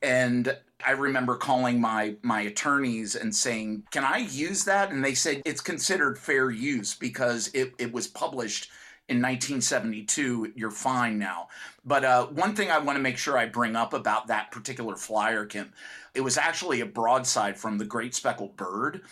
and 0.00 0.56
I 0.86 0.92
remember 0.92 1.36
calling 1.36 1.80
my 1.80 2.14
my 2.22 2.42
attorneys 2.42 3.16
and 3.16 3.34
saying, 3.34 3.82
"Can 3.90 4.04
I 4.04 4.18
use 4.18 4.64
that?" 4.64 4.92
And 4.92 5.04
they 5.04 5.14
said 5.14 5.42
it's 5.44 5.60
considered 5.60 6.16
fair 6.16 6.50
use 6.50 6.94
because 6.94 7.50
it 7.52 7.74
it 7.78 7.92
was 7.92 8.06
published 8.06 8.70
in 9.08 9.16
1972. 9.16 10.52
You're 10.54 10.70
fine 10.70 11.18
now. 11.18 11.48
But 11.84 12.04
uh, 12.04 12.26
one 12.26 12.54
thing 12.54 12.70
I 12.70 12.78
want 12.78 12.96
to 12.96 13.02
make 13.02 13.18
sure 13.18 13.36
I 13.36 13.46
bring 13.46 13.74
up 13.74 13.92
about 13.92 14.28
that 14.28 14.52
particular 14.52 14.96
flyer, 14.96 15.44
Kim, 15.44 15.72
it 16.14 16.20
was 16.20 16.38
actually 16.38 16.80
a 16.80 16.86
broadside 16.86 17.58
from 17.58 17.78
the 17.78 17.84
Great 17.84 18.14
Speckled 18.14 18.56
Bird. 18.56 19.02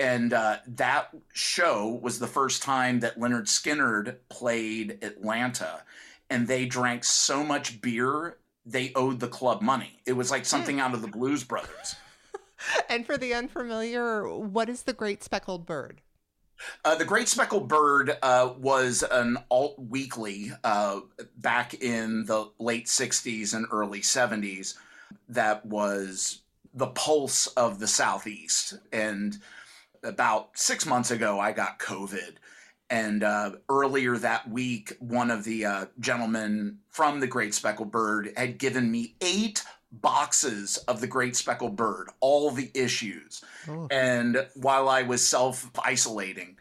And 0.00 0.32
uh, 0.32 0.56
that 0.66 1.14
show 1.34 2.00
was 2.02 2.18
the 2.18 2.26
first 2.26 2.62
time 2.62 3.00
that 3.00 3.20
Lynyrd 3.20 3.44
Skynyrd 3.44 4.16
played 4.30 4.98
Atlanta. 5.02 5.82
And 6.30 6.48
they 6.48 6.64
drank 6.64 7.04
so 7.04 7.44
much 7.44 7.82
beer, 7.82 8.38
they 8.64 8.92
owed 8.94 9.20
the 9.20 9.28
club 9.28 9.60
money. 9.60 10.00
It 10.06 10.14
was 10.14 10.30
like 10.30 10.46
something 10.46 10.80
out 10.80 10.94
of 10.94 11.02
the 11.02 11.08
Blues 11.08 11.44
Brothers. 11.44 11.96
And 12.90 13.06
for 13.06 13.16
the 13.16 13.32
unfamiliar, 13.32 14.28
what 14.28 14.68
is 14.68 14.82
the 14.82 14.92
great 14.92 15.24
speckled 15.24 15.64
bird? 15.64 16.02
Uh, 16.84 16.94
the 16.94 17.06
Great 17.06 17.26
Speckled 17.26 17.68
Bird 17.68 18.18
uh, 18.22 18.52
was 18.58 19.02
an 19.10 19.38
alt 19.50 19.78
weekly 19.78 20.52
uh, 20.62 21.00
back 21.38 21.74
in 21.74 22.26
the 22.26 22.50
late 22.58 22.84
60s 22.84 23.54
and 23.54 23.66
early 23.70 24.00
70s 24.00 24.74
that 25.30 25.64
was 25.64 26.42
the 26.74 26.88
pulse 26.88 27.46
of 27.48 27.78
the 27.78 27.86
Southeast. 27.86 28.74
And 28.92 29.38
about 30.02 30.50
six 30.58 30.86
months 30.86 31.10
ago, 31.10 31.38
I 31.38 31.52
got 31.52 31.78
COVID. 31.78 32.36
And 32.90 33.22
uh, 33.22 33.52
earlier 33.68 34.16
that 34.18 34.50
week, 34.50 34.96
one 34.98 35.30
of 35.30 35.44
the 35.44 35.64
uh, 35.64 35.86
gentlemen 36.00 36.78
from 36.88 37.20
the 37.20 37.26
Great 37.26 37.54
Speckled 37.54 37.92
Bird 37.92 38.32
had 38.36 38.58
given 38.58 38.90
me 38.90 39.14
eight 39.20 39.62
boxes 39.92 40.76
of 40.88 41.00
the 41.00 41.06
Great 41.06 41.36
Speckled 41.36 41.76
Bird, 41.76 42.08
all 42.20 42.50
the 42.50 42.70
issues. 42.74 43.44
Oh. 43.68 43.86
And 43.90 44.46
while 44.54 44.88
I 44.88 45.02
was 45.02 45.26
self 45.26 45.70
isolating, 45.84 46.56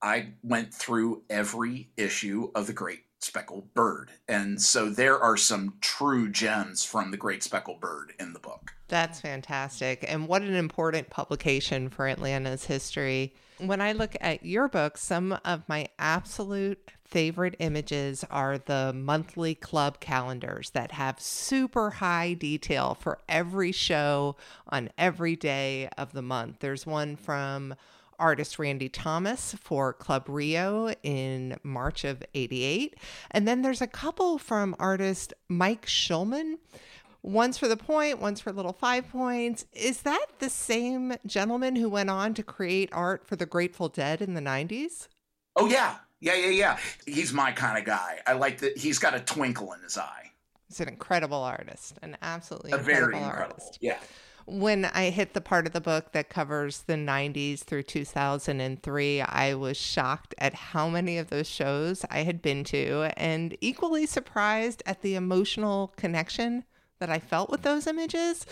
I 0.00 0.28
went 0.42 0.72
through 0.72 1.22
every 1.30 1.90
issue 1.96 2.50
of 2.54 2.66
the 2.66 2.72
Great 2.72 3.04
Speckled 3.24 3.72
Bird. 3.74 4.10
And 4.28 4.60
so 4.60 4.88
there 4.88 5.18
are 5.18 5.36
some 5.36 5.74
true 5.80 6.28
gems 6.28 6.84
from 6.84 7.10
the 7.10 7.16
Great 7.16 7.42
Speckled 7.42 7.80
Bird 7.80 8.12
in 8.18 8.32
the 8.32 8.38
book. 8.38 8.74
That's 8.88 9.20
fantastic. 9.20 10.04
And 10.06 10.28
what 10.28 10.42
an 10.42 10.54
important 10.54 11.08
publication 11.08 11.88
for 11.88 12.06
Atlanta's 12.06 12.66
history. 12.66 13.34
When 13.58 13.80
I 13.80 13.92
look 13.92 14.16
at 14.20 14.44
your 14.44 14.68
book, 14.68 14.98
some 14.98 15.38
of 15.44 15.68
my 15.68 15.88
absolute 15.98 16.90
favorite 17.04 17.56
images 17.58 18.24
are 18.30 18.58
the 18.58 18.92
monthly 18.94 19.54
club 19.54 20.00
calendars 20.00 20.70
that 20.70 20.92
have 20.92 21.20
super 21.20 21.90
high 21.90 22.32
detail 22.34 22.94
for 22.94 23.18
every 23.28 23.70
show 23.70 24.36
on 24.68 24.90
every 24.98 25.36
day 25.36 25.88
of 25.96 26.12
the 26.12 26.22
month. 26.22 26.60
There's 26.60 26.86
one 26.86 27.16
from 27.16 27.74
artist 28.18 28.58
Randy 28.58 28.88
Thomas 28.88 29.54
for 29.60 29.92
Club 29.92 30.24
Rio 30.28 30.92
in 31.02 31.58
March 31.62 32.04
of 32.04 32.22
88. 32.34 32.96
And 33.30 33.46
then 33.46 33.62
there's 33.62 33.80
a 33.82 33.86
couple 33.86 34.38
from 34.38 34.74
artist 34.78 35.34
Mike 35.48 35.86
Schulman. 35.86 36.58
One's 37.22 37.56
for 37.56 37.68
the 37.68 37.76
point, 37.76 38.20
one's 38.20 38.40
for 38.40 38.52
little 38.52 38.72
five 38.72 39.08
points. 39.08 39.64
Is 39.72 40.02
that 40.02 40.26
the 40.40 40.50
same 40.50 41.14
gentleman 41.24 41.76
who 41.76 41.88
went 41.88 42.10
on 42.10 42.34
to 42.34 42.42
create 42.42 42.88
art 42.92 43.26
for 43.26 43.36
the 43.36 43.46
Grateful 43.46 43.88
Dead 43.88 44.20
in 44.20 44.34
the 44.34 44.40
90s? 44.40 45.06
Oh, 45.54 45.66
yeah. 45.68 45.96
Yeah, 46.20 46.34
yeah, 46.34 46.50
yeah. 46.50 46.78
He's 47.06 47.32
my 47.32 47.52
kind 47.52 47.78
of 47.78 47.84
guy. 47.84 48.20
I 48.26 48.32
like 48.32 48.58
that 48.58 48.76
he's 48.76 48.98
got 48.98 49.14
a 49.14 49.20
twinkle 49.20 49.72
in 49.72 49.82
his 49.82 49.98
eye. 49.98 50.30
He's 50.68 50.80
an 50.80 50.88
incredible 50.88 51.42
artist, 51.42 51.98
an 52.02 52.16
absolutely 52.22 52.72
A 52.72 52.76
incredible, 52.78 53.10
very 53.10 53.24
incredible. 53.24 53.56
artist. 53.60 53.78
Yeah. 53.80 53.98
When 54.52 54.84
I 54.84 55.10
hit 55.10 55.32
the 55.32 55.40
part 55.40 55.66
of 55.66 55.72
the 55.72 55.80
book 55.80 56.12
that 56.12 56.28
covers 56.28 56.82
the 56.82 56.94
90s 56.94 57.60
through 57.60 57.84
2003, 57.84 59.20
I 59.22 59.54
was 59.54 59.76
shocked 59.76 60.34
at 60.38 60.54
how 60.54 60.88
many 60.88 61.18
of 61.18 61.30
those 61.30 61.48
shows 61.48 62.04
I 62.10 62.18
had 62.18 62.42
been 62.42 62.62
to 62.64 63.10
and 63.16 63.56
equally 63.60 64.06
surprised 64.06 64.82
at 64.84 65.02
the 65.02 65.14
emotional 65.14 65.92
connection 65.96 66.64
that 66.98 67.10
I 67.10 67.18
felt 67.18 67.50
with 67.50 67.62
those 67.62 67.86
images. 67.86 68.46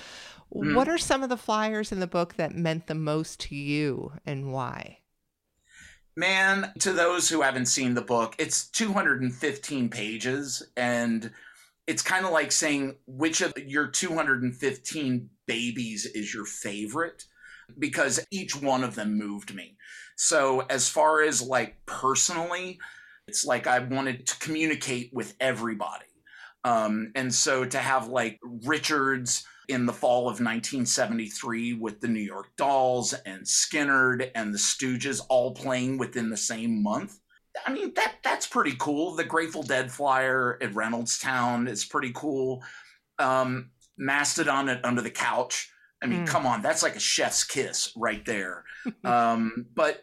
Hmm. 0.52 0.74
What 0.74 0.88
are 0.88 0.98
some 0.98 1.22
of 1.22 1.28
the 1.28 1.36
flyers 1.36 1.92
in 1.92 2.00
the 2.00 2.06
book 2.06 2.34
that 2.34 2.54
meant 2.54 2.86
the 2.86 2.94
most 2.94 3.40
to 3.40 3.54
you 3.54 4.12
and 4.24 4.52
why? 4.52 4.98
Man, 6.16 6.72
to 6.80 6.92
those 6.92 7.28
who 7.28 7.42
haven't 7.42 7.66
seen 7.66 7.94
the 7.94 8.00
book, 8.00 8.34
it's 8.38 8.68
215 8.68 9.88
pages 9.88 10.62
and 10.76 11.30
it's 11.90 12.02
kind 12.02 12.24
of 12.24 12.30
like 12.30 12.52
saying 12.52 12.94
which 13.08 13.40
of 13.40 13.52
your 13.66 13.88
215 13.88 15.28
babies 15.48 16.06
is 16.06 16.32
your 16.32 16.44
favorite 16.44 17.24
because 17.80 18.24
each 18.30 18.54
one 18.54 18.84
of 18.84 18.94
them 18.94 19.18
moved 19.18 19.52
me. 19.52 19.76
So, 20.14 20.60
as 20.70 20.88
far 20.88 21.20
as 21.20 21.42
like 21.42 21.84
personally, 21.86 22.78
it's 23.26 23.44
like 23.44 23.66
I 23.66 23.80
wanted 23.80 24.24
to 24.28 24.38
communicate 24.38 25.10
with 25.12 25.34
everybody. 25.40 26.04
Um, 26.62 27.10
and 27.16 27.34
so 27.34 27.64
to 27.64 27.78
have 27.78 28.06
like 28.06 28.38
Richards 28.64 29.44
in 29.68 29.84
the 29.84 29.92
fall 29.92 30.28
of 30.28 30.38
1973 30.38 31.72
with 31.72 32.00
the 32.00 32.06
New 32.06 32.20
York 32.20 32.50
Dolls 32.56 33.14
and 33.26 33.42
Skynyrd 33.42 34.30
and 34.36 34.54
the 34.54 34.58
Stooges 34.58 35.20
all 35.28 35.54
playing 35.54 35.98
within 35.98 36.30
the 36.30 36.36
same 36.36 36.84
month. 36.84 37.18
I 37.66 37.72
mean 37.72 37.92
that 37.94 38.16
that's 38.22 38.46
pretty 38.46 38.76
cool. 38.78 39.14
The 39.16 39.24
Grateful 39.24 39.62
Dead 39.62 39.90
flyer 39.90 40.58
at 40.62 40.72
Reynoldstown 40.72 41.68
is 41.68 41.84
pretty 41.84 42.12
cool. 42.14 42.62
Um, 43.18 43.70
Mastodon 43.98 44.68
at 44.68 44.84
Under 44.84 45.02
the 45.02 45.10
Couch. 45.10 45.70
I 46.02 46.06
mean, 46.06 46.24
Mm. 46.24 46.28
come 46.28 46.46
on, 46.46 46.62
that's 46.62 46.82
like 46.82 46.96
a 46.96 47.00
chef's 47.00 47.44
kiss 47.44 47.92
right 47.96 48.24
there. 48.24 48.64
um, 49.04 49.66
but 49.74 50.02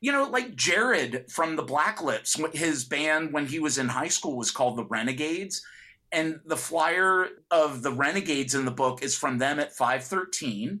you 0.00 0.12
know, 0.12 0.24
like 0.24 0.54
Jared 0.54 1.30
from 1.32 1.56
the 1.56 1.62
Black 1.62 2.02
Lips, 2.02 2.38
his 2.52 2.84
band 2.84 3.32
when 3.32 3.46
he 3.46 3.58
was 3.58 3.78
in 3.78 3.88
high 3.88 4.08
school 4.08 4.36
was 4.36 4.50
called 4.50 4.76
the 4.76 4.84
Renegades. 4.84 5.64
And 6.12 6.38
the 6.46 6.56
flyer 6.56 7.28
of 7.50 7.82
the 7.82 7.90
Renegades 7.90 8.54
in 8.54 8.64
the 8.64 8.70
book 8.70 9.02
is 9.02 9.16
from 9.16 9.38
them 9.38 9.58
at 9.58 9.74
513. 9.74 10.80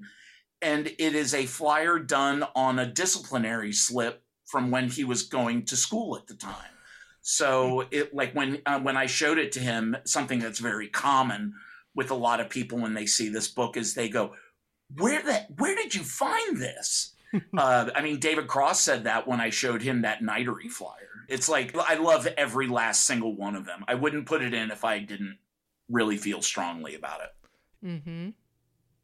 And 0.62 0.86
it 0.86 1.14
is 1.14 1.34
a 1.34 1.46
flyer 1.46 1.98
done 1.98 2.44
on 2.54 2.78
a 2.78 2.86
disciplinary 2.86 3.72
slip 3.72 4.22
from 4.46 4.70
when 4.70 4.88
he 4.88 5.04
was 5.04 5.24
going 5.24 5.64
to 5.66 5.76
school 5.76 6.16
at 6.16 6.26
the 6.26 6.34
time. 6.34 6.54
So 7.22 7.84
it 7.90 8.14
like 8.14 8.34
when 8.34 8.62
uh, 8.66 8.78
when 8.80 8.96
I 8.96 9.06
showed 9.06 9.38
it 9.38 9.52
to 9.52 9.60
him, 9.60 9.96
something 10.04 10.38
that's 10.38 10.60
very 10.60 10.88
common 10.88 11.54
with 11.94 12.10
a 12.10 12.14
lot 12.14 12.40
of 12.40 12.48
people 12.48 12.78
when 12.78 12.94
they 12.94 13.06
see 13.06 13.28
this 13.28 13.48
book 13.48 13.76
is 13.76 13.94
they 13.94 14.08
go, 14.08 14.34
"Where 14.96 15.20
that? 15.22 15.48
Where 15.58 15.74
did 15.74 15.94
you 15.94 16.04
find 16.04 16.56
this?" 16.56 17.14
uh, 17.58 17.90
I 17.94 18.02
mean, 18.02 18.20
David 18.20 18.46
Cross 18.46 18.80
said 18.80 19.04
that 19.04 19.26
when 19.26 19.40
I 19.40 19.50
showed 19.50 19.82
him 19.82 20.02
that 20.02 20.20
Nightery 20.20 20.70
flyer. 20.70 21.24
It's 21.28 21.48
like 21.48 21.76
I 21.76 21.96
love 21.96 22.28
every 22.36 22.68
last 22.68 23.04
single 23.04 23.34
one 23.34 23.56
of 23.56 23.66
them. 23.66 23.84
I 23.88 23.94
wouldn't 23.94 24.26
put 24.26 24.42
it 24.42 24.54
in 24.54 24.70
if 24.70 24.84
I 24.84 25.00
didn't 25.00 25.38
really 25.88 26.16
feel 26.16 26.42
strongly 26.42 26.94
about 26.94 27.20
it. 27.22 27.86
Mm-hmm. 27.86 28.28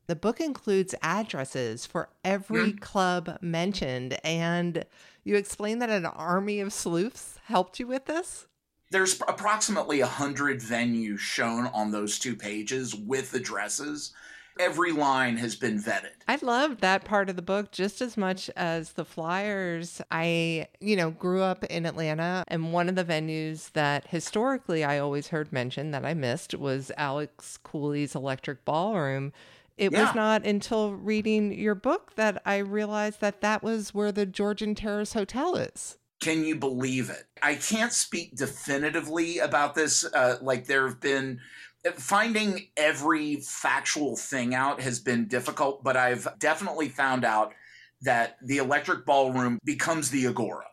The 0.07 0.17
book 0.17 0.41
includes 0.41 0.95
addresses 1.03 1.87
for 1.87 2.09
every 2.25 2.73
club 2.73 3.39
mentioned, 3.41 4.19
and 4.25 4.85
you 5.25 5.37
explain 5.37 5.79
that 5.79 5.91
an 5.91 6.07
army 6.07 6.61
of 6.61 6.73
sleuths 6.73 7.39
helped 7.45 7.79
you 7.79 7.87
with 7.87 8.07
this. 8.07 8.47
There's 8.91 9.21
approximately 9.27 10.01
a 10.01 10.07
hundred 10.07 10.61
venues 10.61 11.19
shown 11.19 11.67
on 11.69 11.91
those 11.91 12.19
two 12.19 12.37
pages 12.37 12.95
with 12.95 13.33
addresses. 13.33 14.13
Every 14.61 14.93
line 14.93 15.39
has 15.39 15.57
been 15.57 15.81
vetted. 15.81 16.11
I 16.29 16.39
love 16.43 16.83
that 16.83 17.07
part 17.07 17.31
of 17.31 17.37
the 17.37 17.43
book 17.43 17.73
just 17.73 18.03
as 18.03 18.19
much 18.19 18.51
as 18.55 18.93
the 18.93 19.05
flyers. 19.07 20.03
I, 20.11 20.69
you 20.79 20.95
know, 20.95 21.11
grew 21.11 21.41
up 21.41 21.65
in 21.65 21.87
Atlanta, 21.87 22.45
and 22.49 22.71
one 22.71 22.91
of 22.91 22.95
the 22.95 23.05
venues 23.05 23.73
that 23.73 24.09
historically 24.09 24.85
I 24.85 24.99
always 24.99 25.29
heard 25.29 25.55
mentioned 25.55 25.95
that 25.95 26.05
I 26.05 26.13
missed 26.13 26.55
was 26.55 26.93
Alex 26.99 27.57
Cooley's 27.63 28.15
Electric 28.15 28.63
Ballroom. 28.67 29.33
It 29.77 29.93
Yeah. 29.93 30.07
was 30.07 30.15
not 30.15 30.45
until 30.47 30.95
reading 30.95 31.53
your 31.53 31.75
book 31.75 32.15
that 32.17 32.43
I 32.45 32.59
realized 32.59 33.21
that 33.21 33.41
that 33.41 33.63
was 33.63 33.95
where 33.95 34.13
the 34.13 34.27
Georgian 34.27 34.75
Terrace 34.75 35.13
Hotel 35.15 35.57
is. 35.57 35.97
Can 36.21 36.45
you 36.45 36.55
believe 36.55 37.11
it? 37.11 37.25
I 37.43 37.57
can't 37.57 37.93
speak 37.93 38.37
definitively 38.37 39.39
about 39.39 39.75
this. 39.75 40.05
Uh, 40.05 40.37
like 40.41 40.67
there 40.67 40.87
have 40.87 41.01
been 41.01 41.41
finding 41.97 42.69
every 42.77 43.37
factual 43.37 44.17
thing 44.17 44.55
out 44.55 44.81
has 44.81 45.01
been 45.01 45.27
difficult, 45.27 45.83
but 45.83 45.97
I've 45.97 46.29
definitely 46.39 46.89
found 46.89 47.25
out 47.25 47.55
that 48.03 48.37
the 48.43 48.59
Electric 48.59 49.05
Ballroom 49.05 49.59
becomes 49.65 50.11
the 50.11 50.27
Agora, 50.27 50.67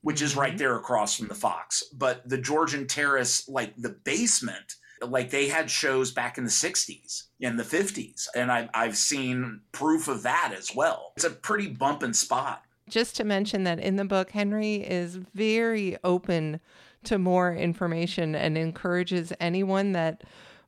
which 0.00 0.22
is 0.22 0.34
right 0.34 0.58
there 0.58 0.76
across 0.76 1.16
from 1.16 1.28
the 1.28 1.34
Fox. 1.34 1.84
But 1.92 2.28
the 2.28 2.38
Georgian 2.38 2.86
Terrace, 2.88 3.48
like 3.48 3.74
the 3.76 3.90
basement, 3.90 4.74
like 5.02 5.30
they 5.30 5.48
had 5.48 5.70
shows 5.70 6.10
back 6.10 6.38
in 6.38 6.44
the 6.44 6.50
60s 6.50 7.24
and 7.40 7.58
the 7.58 7.64
50s, 7.64 8.26
and 8.34 8.50
I've, 8.50 8.68
I've 8.74 8.96
seen 8.96 9.60
proof 9.72 10.08
of 10.08 10.22
that 10.22 10.54
as 10.56 10.74
well. 10.74 11.12
It's 11.16 11.24
a 11.24 11.30
pretty 11.30 11.68
bumping 11.68 12.12
spot. 12.14 12.62
just 12.88 13.16
to 13.16 13.24
mention 13.24 13.64
that 13.64 13.78
in 13.78 13.96
the 13.96 14.04
book, 14.04 14.30
Henry 14.30 14.76
is 14.76 15.16
very 15.34 15.96
open 16.04 16.60
to 17.04 17.18
more 17.18 17.54
information 17.54 18.34
and 18.34 18.56
encourages 18.58 19.32
anyone 19.40 19.92
that 19.92 20.22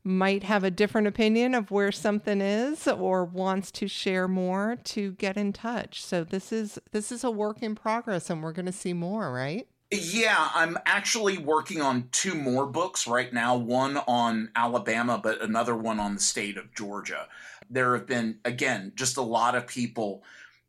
might 0.04 0.44
have 0.44 0.64
a 0.64 0.70
different 0.70 1.06
opinion 1.06 1.54
of 1.54 1.70
where 1.70 1.92
something 1.92 2.40
is 2.40 2.86
or 2.86 3.24
wants 3.24 3.70
to 3.72 3.88
share 3.88 4.28
more 4.28 4.76
to 4.84 5.12
get 5.12 5.36
in 5.36 5.52
touch. 5.52 6.02
So 6.02 6.24
this 6.24 6.52
is 6.52 6.78
this 6.92 7.12
is 7.12 7.24
a 7.24 7.30
work 7.30 7.62
in 7.62 7.74
progress 7.74 8.30
and 8.30 8.42
we're 8.42 8.52
going 8.52 8.66
to 8.66 8.72
see 8.72 8.92
more, 8.92 9.32
right? 9.32 9.68
Yeah, 9.90 10.50
I'm 10.54 10.76
actually 10.84 11.38
working 11.38 11.80
on 11.80 12.10
two 12.12 12.34
more 12.34 12.66
books 12.66 13.06
right 13.06 13.32
now 13.32 13.56
one 13.56 13.96
on 13.96 14.50
Alabama, 14.54 15.18
but 15.22 15.40
another 15.40 15.74
one 15.74 15.98
on 15.98 16.14
the 16.14 16.20
state 16.20 16.58
of 16.58 16.74
Georgia. 16.74 17.26
There 17.70 17.96
have 17.96 18.06
been, 18.06 18.38
again, 18.44 18.92
just 18.96 19.16
a 19.16 19.22
lot 19.22 19.54
of 19.54 19.66
people 19.66 20.22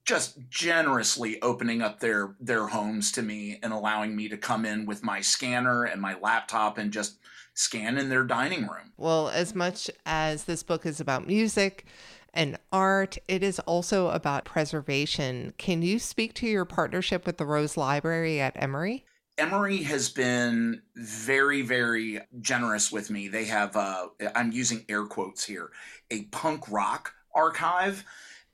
just 0.05 0.39
generously 0.49 1.41
opening 1.41 1.81
up 1.81 1.99
their 1.99 2.35
their 2.39 2.67
homes 2.67 3.11
to 3.11 3.21
me 3.21 3.59
and 3.61 3.73
allowing 3.73 4.15
me 4.15 4.29
to 4.29 4.37
come 4.37 4.65
in 4.65 4.85
with 4.85 5.03
my 5.03 5.19
scanner 5.19 5.83
and 5.83 6.01
my 6.01 6.17
laptop 6.19 6.77
and 6.77 6.91
just 6.91 7.17
scan 7.53 7.97
in 7.97 8.07
their 8.07 8.23
dining 8.23 8.61
room. 8.61 8.93
Well, 8.97 9.27
as 9.29 9.53
much 9.53 9.91
as 10.05 10.45
this 10.45 10.63
book 10.63 10.85
is 10.85 11.01
about 11.01 11.27
music 11.27 11.85
and 12.33 12.57
art, 12.71 13.17
it 13.27 13.43
is 13.43 13.59
also 13.59 14.09
about 14.09 14.45
preservation. 14.45 15.53
Can 15.57 15.81
you 15.81 15.99
speak 15.99 16.33
to 16.35 16.47
your 16.47 16.65
partnership 16.65 17.25
with 17.25 17.37
the 17.37 17.45
Rose 17.45 17.75
Library 17.75 18.39
at 18.39 18.53
Emory? 18.55 19.03
Emory 19.39 19.77
has 19.83 20.09
been 20.09 20.81
very, 20.95 21.61
very 21.61 22.19
generous 22.41 22.91
with 22.91 23.09
me. 23.09 23.29
They 23.29 23.45
have, 23.45 23.75
uh, 23.75 24.07
I'm 24.35 24.51
using 24.51 24.85
air 24.89 25.05
quotes 25.05 25.45
here, 25.45 25.71
a 26.11 26.23
punk 26.25 26.69
rock 26.69 27.13
archive, 27.33 28.03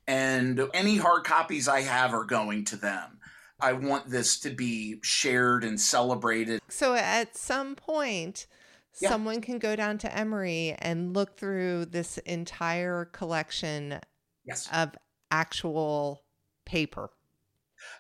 and 0.08 0.62
any 0.74 0.98
hard 0.98 1.24
copies 1.24 1.68
I 1.68 1.82
have 1.82 2.14
are 2.14 2.24
going 2.24 2.66
to 2.66 2.76
them. 2.78 3.20
I 3.60 3.74
want 3.74 4.10
this 4.10 4.40
to 4.42 4.52
be 4.52 5.00
shared 5.02 5.64
and 5.64 5.82
celebrated. 5.82 6.62
So 6.70 6.94
at 6.94 7.36
some 7.36 7.76
point, 7.76 8.46
Yeah. 9.00 9.10
someone 9.10 9.42
can 9.42 9.60
go 9.60 9.76
down 9.76 9.98
to 10.00 10.16
Emory 10.16 10.76
and 10.80 11.14
look 11.14 11.38
through 11.38 11.86
this 11.86 12.18
entire 12.20 13.06
collection 13.06 14.00
Yes. 14.46 14.70
of 14.72 14.96
actual 15.32 16.24
paper. 16.66 17.10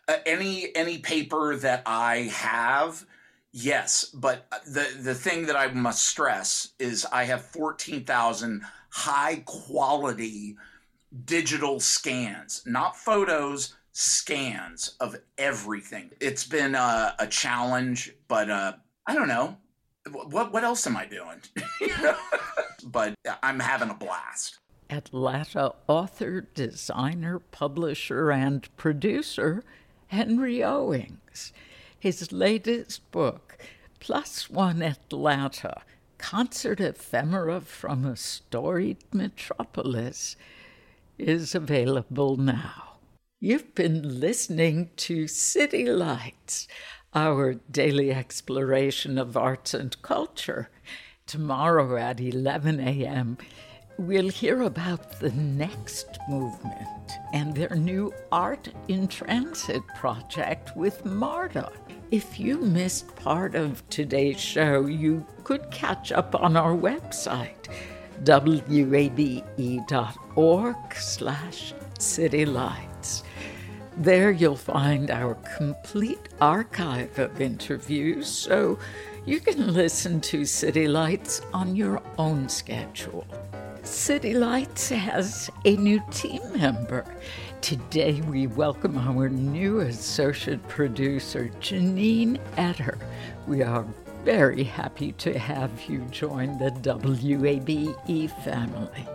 Uh, 0.07 0.17
any 0.25 0.75
any 0.75 0.99
paper 0.99 1.55
that 1.57 1.83
I 1.85 2.31
have, 2.33 3.05
yes. 3.51 4.05
But 4.13 4.47
the 4.65 4.87
the 5.01 5.15
thing 5.15 5.45
that 5.47 5.55
I 5.55 5.67
must 5.67 6.07
stress 6.07 6.69
is 6.79 7.05
I 7.11 7.23
have 7.25 7.41
fourteen 7.41 8.03
thousand 8.03 8.63
high 8.89 9.43
quality 9.45 10.55
digital 11.25 11.79
scans, 11.79 12.63
not 12.65 12.95
photos, 12.95 13.75
scans 13.91 14.95
of 14.99 15.15
everything. 15.37 16.11
It's 16.19 16.45
been 16.45 16.75
a, 16.75 17.15
a 17.19 17.27
challenge, 17.27 18.13
but 18.27 18.49
uh, 18.49 18.73
I 19.07 19.15
don't 19.15 19.27
know. 19.27 19.57
What 20.11 20.53
what 20.53 20.63
else 20.63 20.85
am 20.85 20.97
I 20.97 21.05
doing? 21.05 21.41
But 22.85 23.15
I'm 23.41 23.59
having 23.59 23.89
a 23.89 23.95
blast. 23.95 24.59
Atlanta 24.95 25.73
author, 25.87 26.47
designer, 26.53 27.39
publisher, 27.39 28.31
and 28.31 28.75
producer 28.77 29.61
Henry 30.07 30.63
Owings. 30.63 31.51
His 31.99 32.31
latest 32.31 33.11
book, 33.11 33.57
Plus 33.99 34.49
One 34.49 34.81
Atlanta 34.81 35.81
Concert 36.17 36.79
Ephemera 36.79 37.59
from 37.61 38.05
a 38.05 38.15
Storied 38.15 39.03
Metropolis, 39.11 40.37
is 41.17 41.53
available 41.53 42.37
now. 42.37 42.99
You've 43.41 43.75
been 43.75 44.21
listening 44.21 44.91
to 44.97 45.27
City 45.27 45.85
Lights, 45.85 46.67
our 47.13 47.55
daily 47.69 48.11
exploration 48.13 49.17
of 49.17 49.35
arts 49.35 49.73
and 49.73 50.01
culture. 50.01 50.69
Tomorrow 51.27 51.97
at 51.97 52.21
11 52.21 52.79
a.m., 52.79 53.37
we'll 53.97 54.29
hear 54.29 54.63
about 54.63 55.19
the 55.19 55.31
next 55.31 56.19
movement 56.27 57.11
and 57.33 57.55
their 57.55 57.75
new 57.75 58.13
Art 58.31 58.69
in 58.87 59.07
Transit 59.07 59.81
project 59.95 60.75
with 60.75 61.05
MARTA. 61.05 61.71
If 62.11 62.39
you 62.39 62.57
missed 62.57 63.15
part 63.15 63.55
of 63.55 63.87
today's 63.89 64.39
show, 64.39 64.85
you 64.85 65.25
could 65.43 65.69
catch 65.71 66.11
up 66.11 66.35
on 66.35 66.55
our 66.57 66.75
website, 66.75 67.67
wabe.org 68.87 69.55
slash 70.95 71.73
citylights. 71.97 73.23
There 73.97 74.31
you'll 74.31 74.57
find 74.57 75.09
our 75.09 75.35
complete 75.57 76.29
archive 76.41 77.17
of 77.17 77.39
interviews, 77.39 78.27
so 78.27 78.77
you 79.25 79.39
can 79.39 79.73
listen 79.73 80.19
to 80.21 80.45
City 80.45 80.87
Lights 80.87 81.41
on 81.53 81.75
your 81.75 82.01
own 82.17 82.49
schedule. 82.49 83.25
City 83.85 84.33
Lights 84.33 84.89
has 84.89 85.51
a 85.63 85.75
new 85.75 86.01
team 86.09 86.41
member. 86.57 87.05
Today 87.61 88.19
we 88.21 88.47
welcome 88.47 88.97
our 88.97 89.29
new 89.29 89.81
associate 89.81 90.67
producer, 90.67 91.51
Janine 91.61 92.39
Etter. 92.57 92.97
We 93.45 93.61
are 93.61 93.85
very 94.23 94.63
happy 94.63 95.11
to 95.13 95.37
have 95.37 95.69
you 95.87 95.99
join 96.09 96.57
the 96.57 96.71
WABE 96.71 98.43
family. 98.43 99.07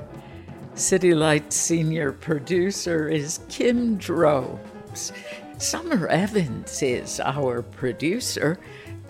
City 0.77 1.15
Lights 1.15 1.57
senior 1.57 2.13
producer 2.13 3.09
is 3.09 3.41
Kim 3.49 3.97
Drobes. 3.97 5.13
Summer 5.59 6.07
Evans 6.07 6.81
is 6.81 7.19
our 7.19 7.63
producer, 7.63 8.57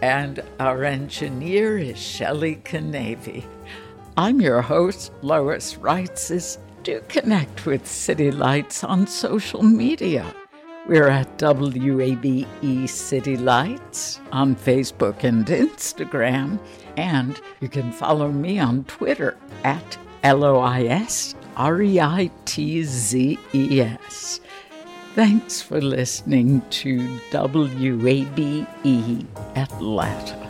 and 0.01 0.43
our 0.59 0.85
engineer 0.85 1.77
is 1.77 1.99
Shelley 1.99 2.57
Canavy. 2.65 3.45
I'm 4.17 4.41
your 4.41 4.61
host, 4.61 5.13
Lois 5.23 5.75
Reitzes. 5.77 6.59
Do 6.83 7.01
connect 7.09 7.67
with 7.67 7.87
City 7.87 8.31
Lights 8.31 8.83
on 8.83 9.07
social 9.07 9.63
media. 9.63 10.35
We're 10.89 11.09
at 11.09 11.39
WABE 11.39 12.89
City 12.89 13.37
Lights 13.37 14.21
on 14.33 14.57
Facebook 14.57 15.23
and 15.23 15.47
Instagram, 15.47 16.59
and 16.97 17.41
you 17.61 17.69
can 17.69 17.93
follow 17.93 18.33
me 18.33 18.59
on 18.59 18.85
Twitter 18.85 19.37
at 19.63 19.99
L 20.23 20.43
O 20.45 20.59
I 20.59 20.85
S 20.85 21.35
R 21.57 21.81
E 21.81 22.01
I 22.01 22.31
T 22.47 22.83
Z 22.83 23.39
E 23.55 23.81
S. 23.81 24.41
Thanks 25.15 25.63
for 25.63 25.81
listening 25.81 26.63
to 26.71 26.99
WABE 27.31 28.67
Atlanta. 29.57 30.50